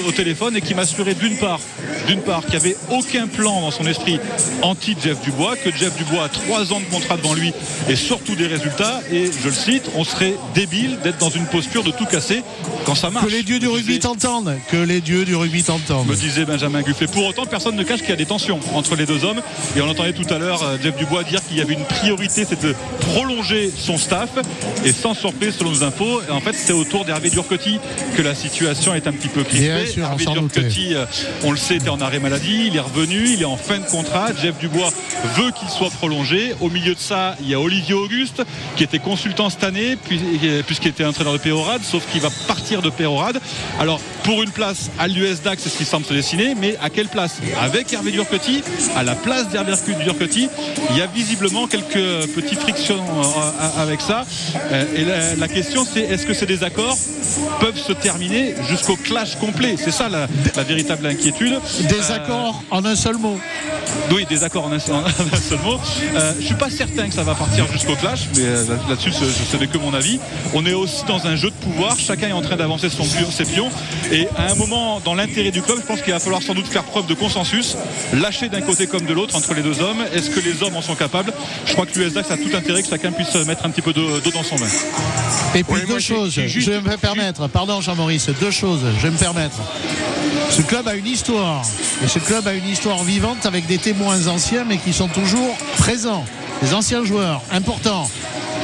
[0.06, 1.60] au- au téléphone et qui m'assurait d'une part,
[2.06, 4.18] d'une part, qu'il n'y avait aucun plan dans son esprit
[4.62, 7.52] anti-Jeff Dubois, que Jeff Dubois a trois ans de contrat devant lui
[7.88, 9.00] et surtout des résultats.
[9.10, 12.42] Et je le cite, on serait débile d'être dans une posture de tout casser
[12.84, 13.26] quand ça marche.
[13.26, 14.56] Que les dieux du rugby t'entendent.
[14.70, 16.06] Que les dieux du rugby t'entendent.
[16.08, 17.06] me disait Benjamin Gufflet.
[17.06, 19.40] Pour autant, personne ne cache qu'il y a des tensions entre les deux hommes.
[19.76, 22.44] Et on entendait tout à l'heure euh, Jeff Dubois dire qu'il y avait une priorité,
[22.48, 24.30] c'est de prolonger son staff.
[24.84, 27.78] Et sans surprise, selon nos infos, en fait, c'est autour d'Hervé Durcotti
[28.16, 29.66] que la situation est un petit peu crispée.
[29.82, 30.60] Bien sûr, on Hervé doutait.
[30.60, 31.04] Durcotti, euh,
[31.44, 32.64] on le sait, était en arrêt maladie.
[32.68, 34.28] Il est revenu, il est en fin de contrat.
[34.40, 34.90] Jeff Dubois
[35.36, 36.54] veut qu'il soit prolongé.
[36.60, 38.42] Au milieu de ça, il y a Olivier Auguste
[38.76, 40.20] qui était consultant cette année, puis-
[40.66, 43.40] puisqu'il était entraîneur de Pérorade, sauf qu'il va partir de Pérorade.
[43.80, 46.90] Alors, pour une place à l'US DAX, c'est ce qui semble se dessiner, mais à
[46.90, 47.38] quelle place?
[47.60, 48.62] Avec Hervé Durcotti,
[48.96, 49.72] à la place d'Hervé
[50.04, 50.48] Durcotti,
[50.90, 54.24] il y a visiblement quelques petits frictions euh, avec ça.
[54.70, 56.98] Euh, Et la, la question, c'est est-ce que ces désaccords
[57.60, 61.54] peuvent se terminer jusqu'au clash complet C'est ça la, la véritable inquiétude.
[61.88, 63.38] Des Euh, en un seul mot.
[64.10, 65.78] oui, des accords en un, seul- en un seul mot.
[66.14, 69.12] Euh, je suis pas certain que ça va partir jusqu'au clash, mais euh, là- là-dessus,
[69.12, 70.18] ce, n'est que mon avis.
[70.52, 71.96] On est aussi dans un jeu de pouvoir.
[71.98, 73.70] Chacun est en train d'avancer son pion- ses pions.
[74.10, 76.66] Et à un moment, dans l'intérêt du club, je pense qu'il va falloir sans doute
[76.66, 77.76] faire preuve de consensus,
[78.14, 80.02] lâcher d'un côté comme de l'autre entre les deux hommes.
[80.14, 81.32] Est-ce que les hommes en sont capables?
[81.66, 84.18] Je crois que l'USDAX a tout intérêt que chacun puisse mettre un petit peu d'eau
[84.20, 84.66] d'eau dans son vin.
[85.54, 89.02] Et puis Ouais, deux choses, juste- je vais me permettre, pardon Jean-Maurice, deux choses, je
[89.06, 89.56] vais me permettre.
[90.50, 91.62] Ce club a une histoire,
[92.04, 95.56] et ce club a une histoire vivante avec des témoins anciens mais qui sont toujours
[95.78, 96.24] présents.
[96.62, 98.08] Des anciens joueurs importants.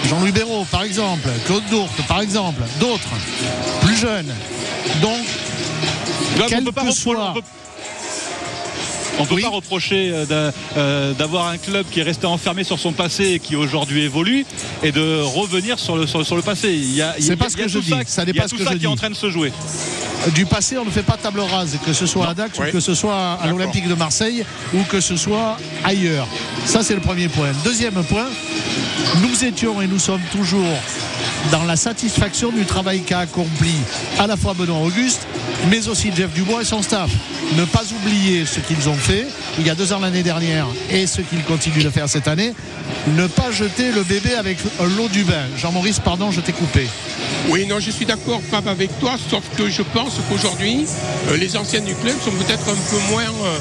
[0.09, 3.09] Jean-Louis Béraud par exemple, Claude Dourte par exemple, d'autres,
[3.82, 4.32] plus jeunes.
[5.03, 5.18] Donc,
[6.39, 7.30] Là, quel on peut pas que repro- soit...
[7.30, 7.43] on peut-
[9.19, 12.79] On ne peut pas reprocher euh, euh, d'avoir un club qui est resté enfermé sur
[12.79, 14.47] son passé et qui aujourd'hui évolue
[14.83, 16.69] et de revenir sur le, sur, sur le passé.
[16.73, 18.73] Il y a, C'est pas ce que je dis, ça n'est pas ce que ça
[18.73, 18.99] je qui est en dis.
[19.01, 19.53] train de se jouer.
[20.35, 22.81] Du passé, on ne fait pas table rase, que ce soit à Dax ou que
[22.81, 24.45] ce soit à l'Olympique de Marseille
[24.75, 26.27] ou que ce soit ailleurs.
[26.64, 27.51] Ça, c'est le premier point.
[27.64, 28.27] Deuxième point,
[29.23, 30.64] nous étions et nous sommes toujours
[31.53, 33.75] dans la satisfaction du travail qu'a accompli
[34.19, 35.27] à la fois Benoît Auguste,
[35.71, 37.11] mais aussi Jeff Dubois et son staff.
[37.57, 39.26] Ne pas oublier ce qu'ils ont fait
[39.59, 42.53] il y a deux ans l'année dernière et ce qu'ils continuent de faire cette année.
[43.16, 44.59] Ne pas jeter le bébé avec
[44.96, 45.46] l'eau du bain.
[45.57, 46.86] Jean-Maurice, pardon, je t'ai coupé.
[47.49, 50.84] Oui, non, je suis d'accord, Pape, avec toi, sauf que je pense qu'aujourd'hui,
[51.30, 53.59] euh, les anciens du club sont peut-être un peu moins euh,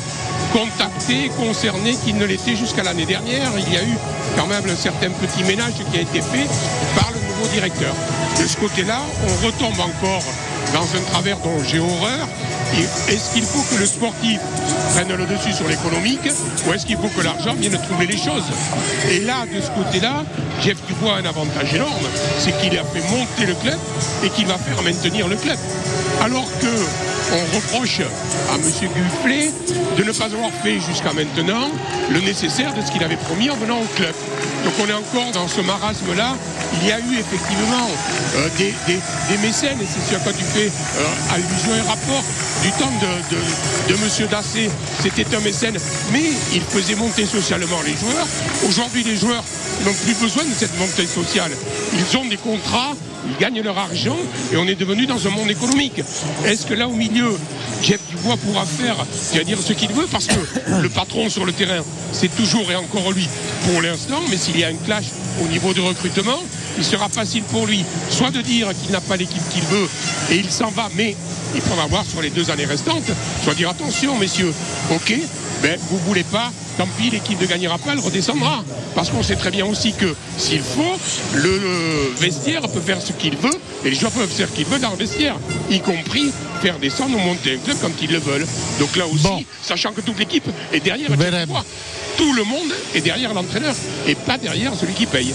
[0.52, 3.52] contactés, concernés qu'ils ne l'étaient jusqu'à l'année dernière.
[3.58, 3.98] Il y a eu
[4.36, 6.48] quand même un certain petit ménage qui a été fait
[6.96, 7.94] par le nouveau directeur.
[8.40, 10.24] De ce côté-là, on retombe encore
[10.74, 12.28] dans un travers dont j'ai horreur.
[13.10, 14.40] Est-ce qu'il faut que le sportif
[14.94, 16.28] prenne le dessus sur l'économique
[16.68, 18.44] ou est-ce qu'il faut que l'argent vienne troubler les choses?
[19.10, 20.24] Et là, de ce côté-là,
[20.62, 22.08] Jeff Dubois a un avantage énorme,
[22.40, 23.78] c'est qu'il a fait monter le club
[24.24, 25.58] et qu'il va faire maintenir le club.
[26.22, 26.68] Alors que
[27.34, 28.02] on reproche
[28.50, 28.62] à M.
[28.62, 29.52] Gufflet
[29.98, 31.70] de ne pas avoir fait jusqu'à maintenant
[32.10, 34.14] le nécessaire de ce qu'il avait promis en venant au club.
[34.64, 36.36] Donc on est encore dans ce marasme-là.
[36.82, 37.90] Il y a eu effectivement
[38.36, 38.74] euh, des,
[39.42, 42.24] mécènes, et c'est ce à quoi tu fais euh, allusion et rapport
[42.62, 44.28] du temps de, de, de M.
[44.30, 44.70] Dassé.
[45.02, 45.78] C'était un mécène,
[46.12, 46.24] mais
[46.54, 48.28] il faisait monter socialement les joueurs.
[48.68, 49.44] Aujourd'hui, les joueurs
[49.86, 51.52] n'ont plus besoin de cette montée sociale.
[51.94, 52.94] Ils ont des contrats
[53.26, 54.18] ils gagnent leur argent
[54.52, 56.02] et on est devenu dans un monde économique.
[56.46, 57.38] Est-ce que là au milieu,
[57.82, 58.96] Jeff Dubois pourra faire,
[59.46, 60.40] dire ce qu'il veut parce que
[60.82, 63.28] le patron sur le terrain, c'est toujours et encore lui
[63.66, 65.06] pour l'instant, mais s'il y a un clash
[65.44, 66.40] au niveau du recrutement,
[66.78, 69.90] il sera facile pour lui soit de dire qu'il n'a pas l'équipe qu'il veut
[70.32, 71.16] et il s'en va, mais
[71.56, 73.10] il faudra voir sur les deux années restantes,
[73.44, 74.54] soit dire attention messieurs,
[74.92, 75.14] ok,
[75.62, 78.64] ben, vous voulez pas, tant pis, l'équipe ne gagnera pas, elle redescendra.
[78.96, 80.98] Parce qu'on sait très bien aussi que s'il faut,
[81.36, 81.60] le
[82.20, 84.92] vestiaire peut faire ce qu'il veut et les joueurs peuvent faire ce qu'ils veulent dans
[84.92, 85.36] le vestiaire,
[85.70, 88.48] y compris faire descendre ou monter un club quand ils le veulent.
[88.80, 91.10] Donc là aussi, sachant que toute l'équipe est derrière
[92.18, 93.76] tout le monde est derrière l'entraîneur
[94.08, 95.34] et pas derrière celui qui paye.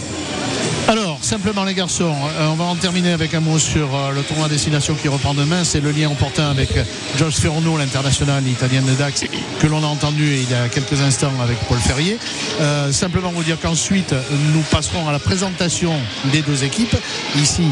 [0.88, 4.20] Alors, simplement les garçons, euh, on va en terminer avec un mot sur euh, le
[4.20, 5.64] tournoi destination qui reprend demain.
[5.64, 6.68] C'est le lien opportun avec
[7.16, 9.24] Georges Ferrono, l'international italien de Dax,
[9.58, 12.18] que l'on a entendu il y a quelques instants avec Paul Ferrier.
[12.60, 14.14] Euh, simplement vous dire qu'ensuite,
[14.52, 15.94] nous passerons à la présentation
[16.32, 16.96] des deux équipes
[17.36, 17.64] ici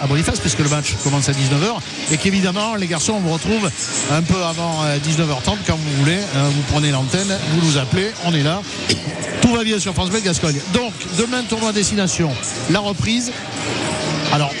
[0.00, 1.80] à Boniface, puisque le match commence à 19h.
[2.12, 3.70] Et qu'évidemment, les garçons, on vous retrouve
[4.10, 6.18] un peu avant 19h30 quand vous voulez.
[6.34, 8.62] vous prenez l'antenne, vous nous appelez, on est là.
[9.42, 10.60] Tout va bien sur France Bleu Gascogne.
[10.72, 12.30] Donc, demain, tournoi destination
[12.70, 13.01] la reprise.
[14.32, 14.52] Alors,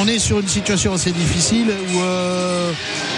[0.00, 2.70] on est sur une situation assez difficile où euh,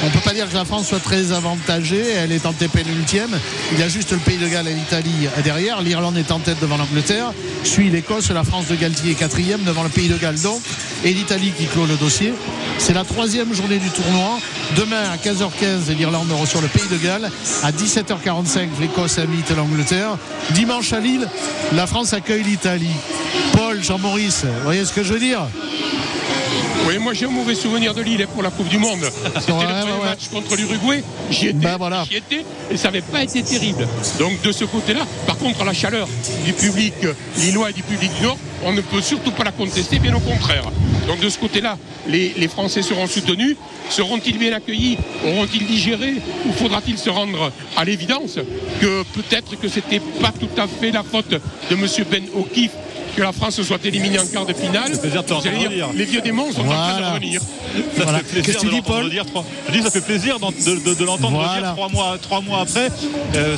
[0.04, 2.04] on ne peut pas dire que la France soit très avantagée.
[2.16, 3.30] Elle est en pénultième.
[3.72, 5.82] Il y a juste le Pays de Galles et l'Italie derrière.
[5.82, 7.32] L'Irlande est en tête devant l'Angleterre.
[7.64, 8.30] Suit l'Écosse.
[8.30, 10.62] La France de Galtier est quatrième devant le Pays de Galles donc.
[11.04, 12.32] Et l'Italie qui clôt le dossier.
[12.78, 14.38] C'est la troisième journée du tournoi.
[14.76, 17.30] Demain à 15h15, l'Irlande reçoit le Pays de Galles.
[17.64, 20.16] À 17h45, l'Écosse invite l'Angleterre.
[20.50, 21.26] Dimanche à Lille,
[21.72, 22.94] la France accueille l'Italie.
[23.52, 25.42] Paul, Jean-Maurice, vous voyez ce que je veux dire
[26.88, 29.00] oui, moi j'ai un mauvais souvenir de Lille pour la Coupe du Monde.
[29.40, 31.04] C'était le premier match contre l'Uruguay.
[31.30, 33.86] J'y étais, ben, étais, et ça n'avait pas été terrible.
[34.18, 36.08] Donc de ce côté-là, par contre, la chaleur
[36.46, 36.94] du public
[37.36, 40.64] lillois et du public nord, on ne peut surtout pas la contester, bien au contraire.
[41.06, 41.76] Donc de ce côté-là,
[42.06, 43.56] les, les, Français seront soutenus.
[43.90, 44.96] Seront-ils bien accueillis?
[45.26, 46.14] Auront-ils digéré?
[46.46, 48.38] Ou faudra-t-il se rendre à l'évidence
[48.80, 51.86] que peut-être que c'était pas tout à fait la faute de M.
[52.10, 52.72] Ben O'Keefe
[53.18, 54.92] que la France soit éliminée en quart de finale.
[55.94, 57.40] les vieux démons sont en train de revenir.
[58.44, 62.16] Qu'est-ce que tu dis, Paul Je dis, ça fait plaisir de, l'entendre dire trois mois,
[62.20, 62.88] trois mois après.
[63.34, 63.56] Euh,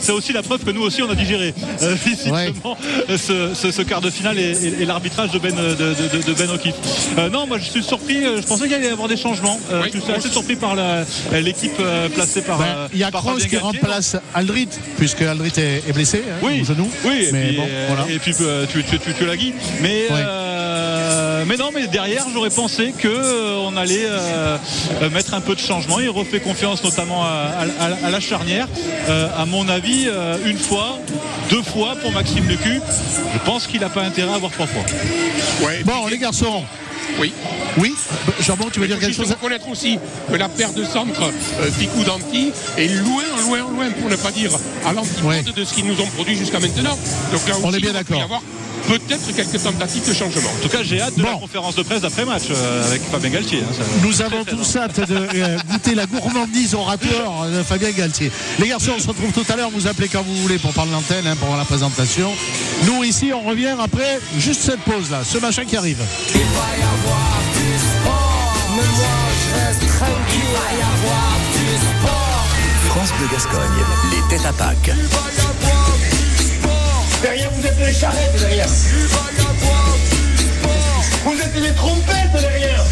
[0.00, 1.96] c'est aussi la preuve que nous aussi, on a digéré euh,
[3.16, 6.74] ce, quart de finale et, l'arbitrage de Ben, de, ben O'Keefe.
[7.18, 8.22] Euh, non, moi, je suis surpris.
[8.22, 9.58] Je pensais qu'il allait y avoir des changements.
[9.92, 10.74] je suis assez surpris par
[11.32, 11.76] l'équipe
[12.14, 12.58] placée par.
[12.58, 16.64] Ben, il y a Kroos qui remplace Aldrit, puisque Aldrit est, blessé hein, oui, au
[16.64, 16.90] genou.
[17.04, 17.56] Oui, mais
[18.08, 19.54] et, puis, et puis tu, tu, la guides.
[19.80, 24.58] Mais, euh, mais non, mais derrière, j'aurais pensé qu'on euh, allait euh,
[25.12, 26.00] mettre un peu de changement.
[26.00, 28.68] Il refait confiance notamment à, la charnière.
[29.08, 30.08] à mon avis,
[30.44, 30.98] une fois,
[31.50, 32.80] deux fois pour Maxime Lecu.
[33.32, 34.84] Je pense qu'il n'a pas intérêt à avoir trois fois.
[35.84, 36.64] bon, les garçons.
[37.18, 37.32] Oui.
[37.78, 37.94] Oui
[38.40, 39.98] Jambon, tu veux dire quelque chose Il faut reconnaître aussi
[40.30, 44.30] que la paire de centre euh, Ficou Danti est loin, loin, loin, pour ne pas
[44.30, 44.50] dire
[44.84, 46.98] à l'antipode de ce qu'ils nous ont produit jusqu'à maintenant.
[47.32, 48.42] Donc là On est bien d'accord
[48.86, 50.50] peut-être quelques tentatives de changement.
[50.50, 53.60] En tout cas, j'ai hâte de la conférence de presse d'après-match euh, avec Fabien Galtier.
[53.60, 58.30] Hein, Nous avons tous hâte de euh, goûter la gourmandise oratoire de Fabien Galtier.
[58.58, 59.70] Les garçons, on se retrouve tout à l'heure.
[59.70, 62.30] Vous appelez quand vous voulez pour prendre l'antenne, hein, pour la présentation.
[62.84, 65.98] Nous, ici, on revient après juste cette pause-là, ce machin qui arrive.
[66.34, 70.36] Il va y avoir du sport, mais moi je reste tranquille.
[70.36, 72.46] Il va y avoir du sport.
[72.90, 73.60] France Bleu Gascogne,
[74.10, 74.90] les têtes à Pâques.
[77.22, 78.68] Derrière, vous êtes les charrettes derrière.
[81.24, 82.84] Vous êtes les trompettes derrière.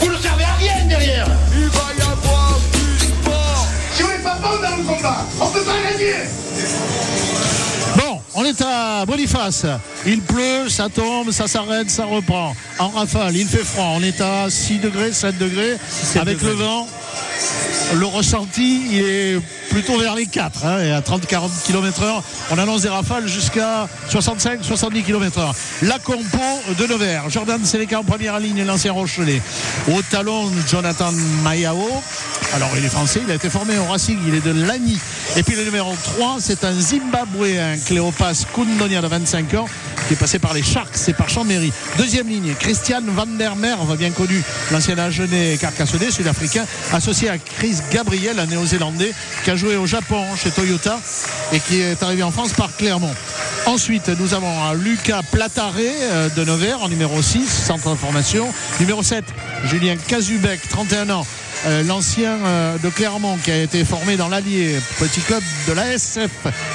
[0.00, 1.26] Vous ne servez à rien derrière.
[3.94, 6.14] Si vous n'êtes pas bon dans le combat, on peut pas gagner.
[7.96, 9.64] Bon, on est à Boniface.
[10.06, 12.54] Il pleut, ça tombe, ça s'arrête, ça reprend.
[12.78, 13.92] En rafale, il fait froid.
[13.94, 15.76] On est à 6 degrés, 7 degrés.
[16.20, 16.86] Avec le vent,
[17.94, 19.40] le ressenti, il est
[19.70, 23.88] plutôt vers les 4 hein, et à 30-40 km heure on annonce des rafales jusqu'à
[24.10, 25.54] 65-70 km heure.
[25.82, 26.38] La compo
[26.78, 27.28] de Nevers.
[27.30, 29.40] Jordan Sénéca en première ligne l'ancien Rochelet.
[29.92, 31.12] Au talon Jonathan
[31.42, 32.02] Mayao.
[32.54, 34.98] Alors il est français il a été formé au Racing il est de Lani
[35.36, 39.66] et puis le numéro 3 c'est un Zimbabwéen Cléopas Kundonia de 25 ans
[40.06, 41.70] qui est passé par les Sharks et par Chambéry.
[41.98, 44.42] Deuxième ligne Christian Van der Merwe bien connu
[44.72, 46.64] l'ancien Agenais Carcassonnet sud-africain
[47.08, 51.00] associé à Chris Gabriel un néo-zélandais qui a joué au Japon chez Toyota
[51.54, 53.14] et qui est arrivé en France par Clermont.
[53.64, 58.52] Ensuite, nous avons Lucas Plataré euh, de Nevers en numéro 6, centre d'information.
[58.78, 59.24] Numéro 7,
[59.64, 61.26] Julien Kazubek, 31 ans,
[61.66, 65.92] euh, l'ancien euh, de Clermont qui a été formé dans l'Allier, petit club de la
[65.92, 66.30] SF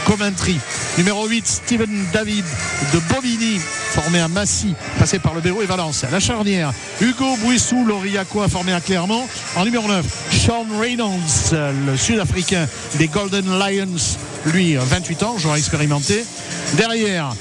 [0.05, 0.57] Coventry.
[0.97, 2.45] Numéro 8, Steven David
[2.93, 3.59] de Bobigny,
[3.91, 6.05] formé à Massy, passé par le Béro et Valence.
[6.11, 6.71] La charnière,
[7.01, 9.27] Hugo Bouissou, l'Aurillacois, formé à Clermont.
[9.55, 10.05] En numéro 9,
[10.45, 11.53] Sean Reynolds,
[11.85, 12.67] le Sud-Africain
[12.97, 14.17] des Golden Lions,
[14.47, 16.25] lui, 28 ans, joueur expérimenté.
[16.73, 17.33] Derrière,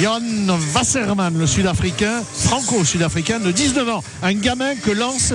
[0.00, 0.20] Jan
[0.74, 5.34] Wasserman, le Sud-Africain, franco-sud-africain de 19 ans, un gamin que lance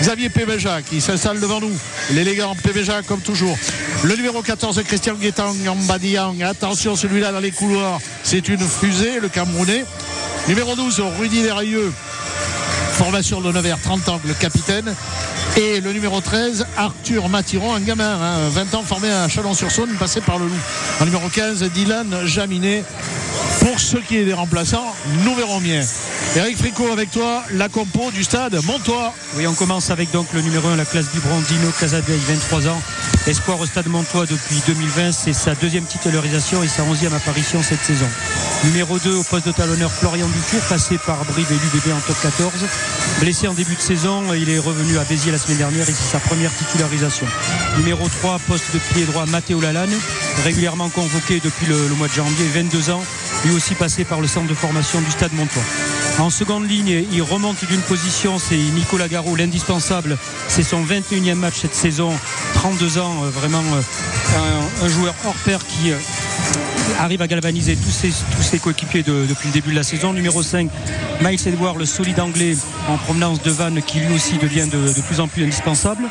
[0.00, 1.76] Xavier Pébeja qui s'installe devant nous.
[2.12, 3.56] L'élégant Pébeja comme toujours.
[4.04, 6.42] Le numéro 14, Christian Guetang Mbadiang.
[6.42, 9.84] Attention, celui-là dans les couloirs, c'est une fusée, le Camerounais.
[10.46, 11.92] Numéro 12, Rudy Verrieux.
[12.92, 14.94] Formation de Nevers, 30 ans, le capitaine.
[15.56, 20.20] Et le numéro 13, Arthur Matiron, un gamin, hein, 20 ans, formé à Chalon-sur-Saône, passé
[20.20, 20.60] par le Loup.
[21.00, 22.84] En numéro 15, Dylan Jaminet.
[23.60, 24.94] Pour ce qui est des remplaçants,
[25.24, 25.80] nous verrons bien.
[26.36, 29.12] Eric Fricot avec toi, la compo du stade Montois.
[29.36, 32.80] Oui, on commence avec donc le numéro 1, la classe du Brandino Casadei, 23 ans.
[33.26, 37.82] Espoir au stade Montois depuis 2020, c'est sa deuxième titularisation et sa onzième apparition cette
[37.82, 38.06] saison.
[38.64, 42.16] Numéro 2 au poste de talonneur Florian Dufour, passé par Brive et l'UBB en top
[42.22, 42.52] 14.
[43.20, 46.12] Blessé en début de saison, il est revenu à Béziers la semaine dernière et c'est
[46.12, 47.26] sa première titularisation.
[47.78, 49.94] Numéro 3, poste de pied droit Matteo Lalanne,
[50.44, 53.02] régulièrement convoqué depuis le, le mois de janvier, 22 ans,
[53.44, 55.62] lui aussi passé par le centre de formation du stade Montois.
[56.18, 60.18] En seconde ligne, il remonte d'une position, c'est Nicolas Garot, l'indispensable.
[60.48, 62.10] C'est son 21e match cette saison,
[62.54, 65.96] 32 ans, euh, vraiment euh, un, joueur hors pair qui euh,
[66.98, 67.90] arrive à galvaniser tous
[68.42, 70.12] ses, coéquipiers de- depuis le début de la saison.
[70.12, 70.68] Numéro 5,
[71.20, 72.56] Miles Edward, le solide anglais
[72.88, 76.02] en provenance de Vannes qui lui aussi devient de, de plus en plus indispensable.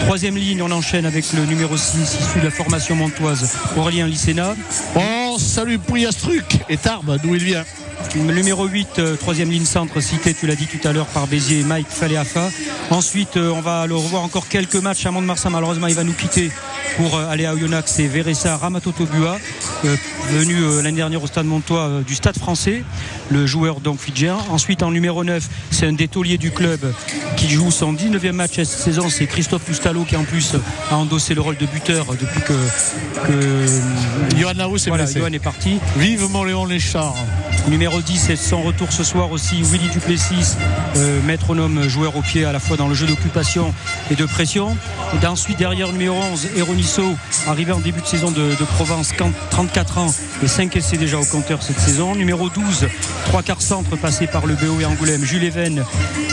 [0.00, 4.56] Troisième ligne, on enchaîne avec le numéro 6, issu de la formation montoise, Aurélien Lycéna.
[4.96, 7.64] Oh, salut Pouillastruc et Tarbes, d'où il vient.
[8.16, 11.62] Numéro 8, euh, troisième ligne centre, cité, tu l'as dit tout à l'heure, par Béziers,
[11.62, 12.50] Mike Faléafa.
[12.90, 15.50] Ensuite, euh, on va le revoir encore quelques matchs à Mont-de-Marsan.
[15.50, 16.50] Malheureusement, il va nous quitter
[16.96, 17.92] pour euh, aller à Oyonnax.
[17.92, 19.38] C'est Veressa Ramatotobua,
[19.84, 19.96] euh,
[20.30, 22.84] venu euh, l'année dernière au stade Montois du stade français,
[23.30, 24.36] le joueur donc fidjien.
[24.50, 26.80] Ensuite, en numéro 9, c'est un des tauliers du club
[27.36, 29.08] qui joue son 19e match cette saison.
[29.08, 30.54] C'est Christophe Pustalo qui, en plus,
[30.90, 32.52] a endossé le rôle de buteur depuis que,
[33.26, 35.20] que Johan Larousse est voilà, blessé.
[35.20, 35.78] Johan est parti.
[35.96, 37.14] Vivement Léon Léchard.
[37.68, 40.56] Numéro 10, c'est son retour ce soir aussi, Willy Duplessis,
[40.96, 43.72] euh, métronome, joueur au pied à la fois dans le jeu d'occupation
[44.10, 44.76] et de pression.
[45.22, 47.04] Et ensuite, derrière numéro 11, Eronisso,
[47.46, 49.12] arrivé en début de saison de, Provence,
[49.50, 52.14] 34 ans et 5 essais déjà au compteur cette saison.
[52.14, 52.86] Numéro 12,
[53.26, 55.84] trois quarts centre passé par le BO et Angoulême, Jules Even,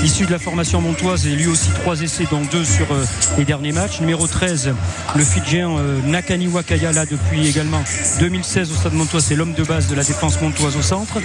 [0.04, 3.06] issu de la formation montoise et lui aussi trois essais, dont deux sur euh,
[3.38, 4.00] les derniers matchs.
[4.00, 4.74] Numéro 13,
[5.16, 7.84] le Fidjien euh, Nakani Wakaya, là depuis également
[8.20, 11.19] 2016 au stade montois, c'est l'homme de base de la défense montoise au centre.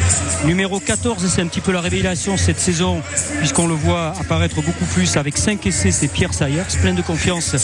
[0.44, 3.00] Numéro 14, c'est un petit peu la révélation cette saison,
[3.38, 7.54] puisqu'on le voit apparaître beaucoup plus avec 5 essais, c'est Pierre Sayers, plein de confiance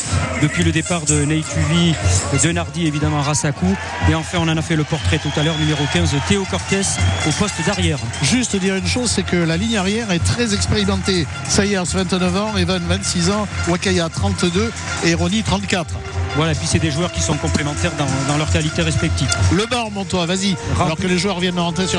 [0.42, 1.94] depuis le départ de Neituvi,
[2.42, 3.76] de Nardi évidemment Rassakou.
[4.10, 6.80] Et enfin, on en a fait le portrait tout à l'heure, numéro 15, Théo Cortés
[7.26, 7.98] au poste d'arrière.
[8.22, 11.26] Juste dire une chose, c'est que la ligne arrière est très expérimentée.
[11.48, 14.72] Sayers, 29 ans, Evan, 26 ans, Wakaya, 32
[15.04, 15.94] et Ronnie, 34.
[16.36, 19.28] Voilà, et puis c'est des joueurs qui sont complémentaires dans, dans leurs qualités respectives.
[19.52, 20.54] Le bar, Montois, vas-y.
[20.80, 21.98] Alors que les joueurs viennent de rentrer sur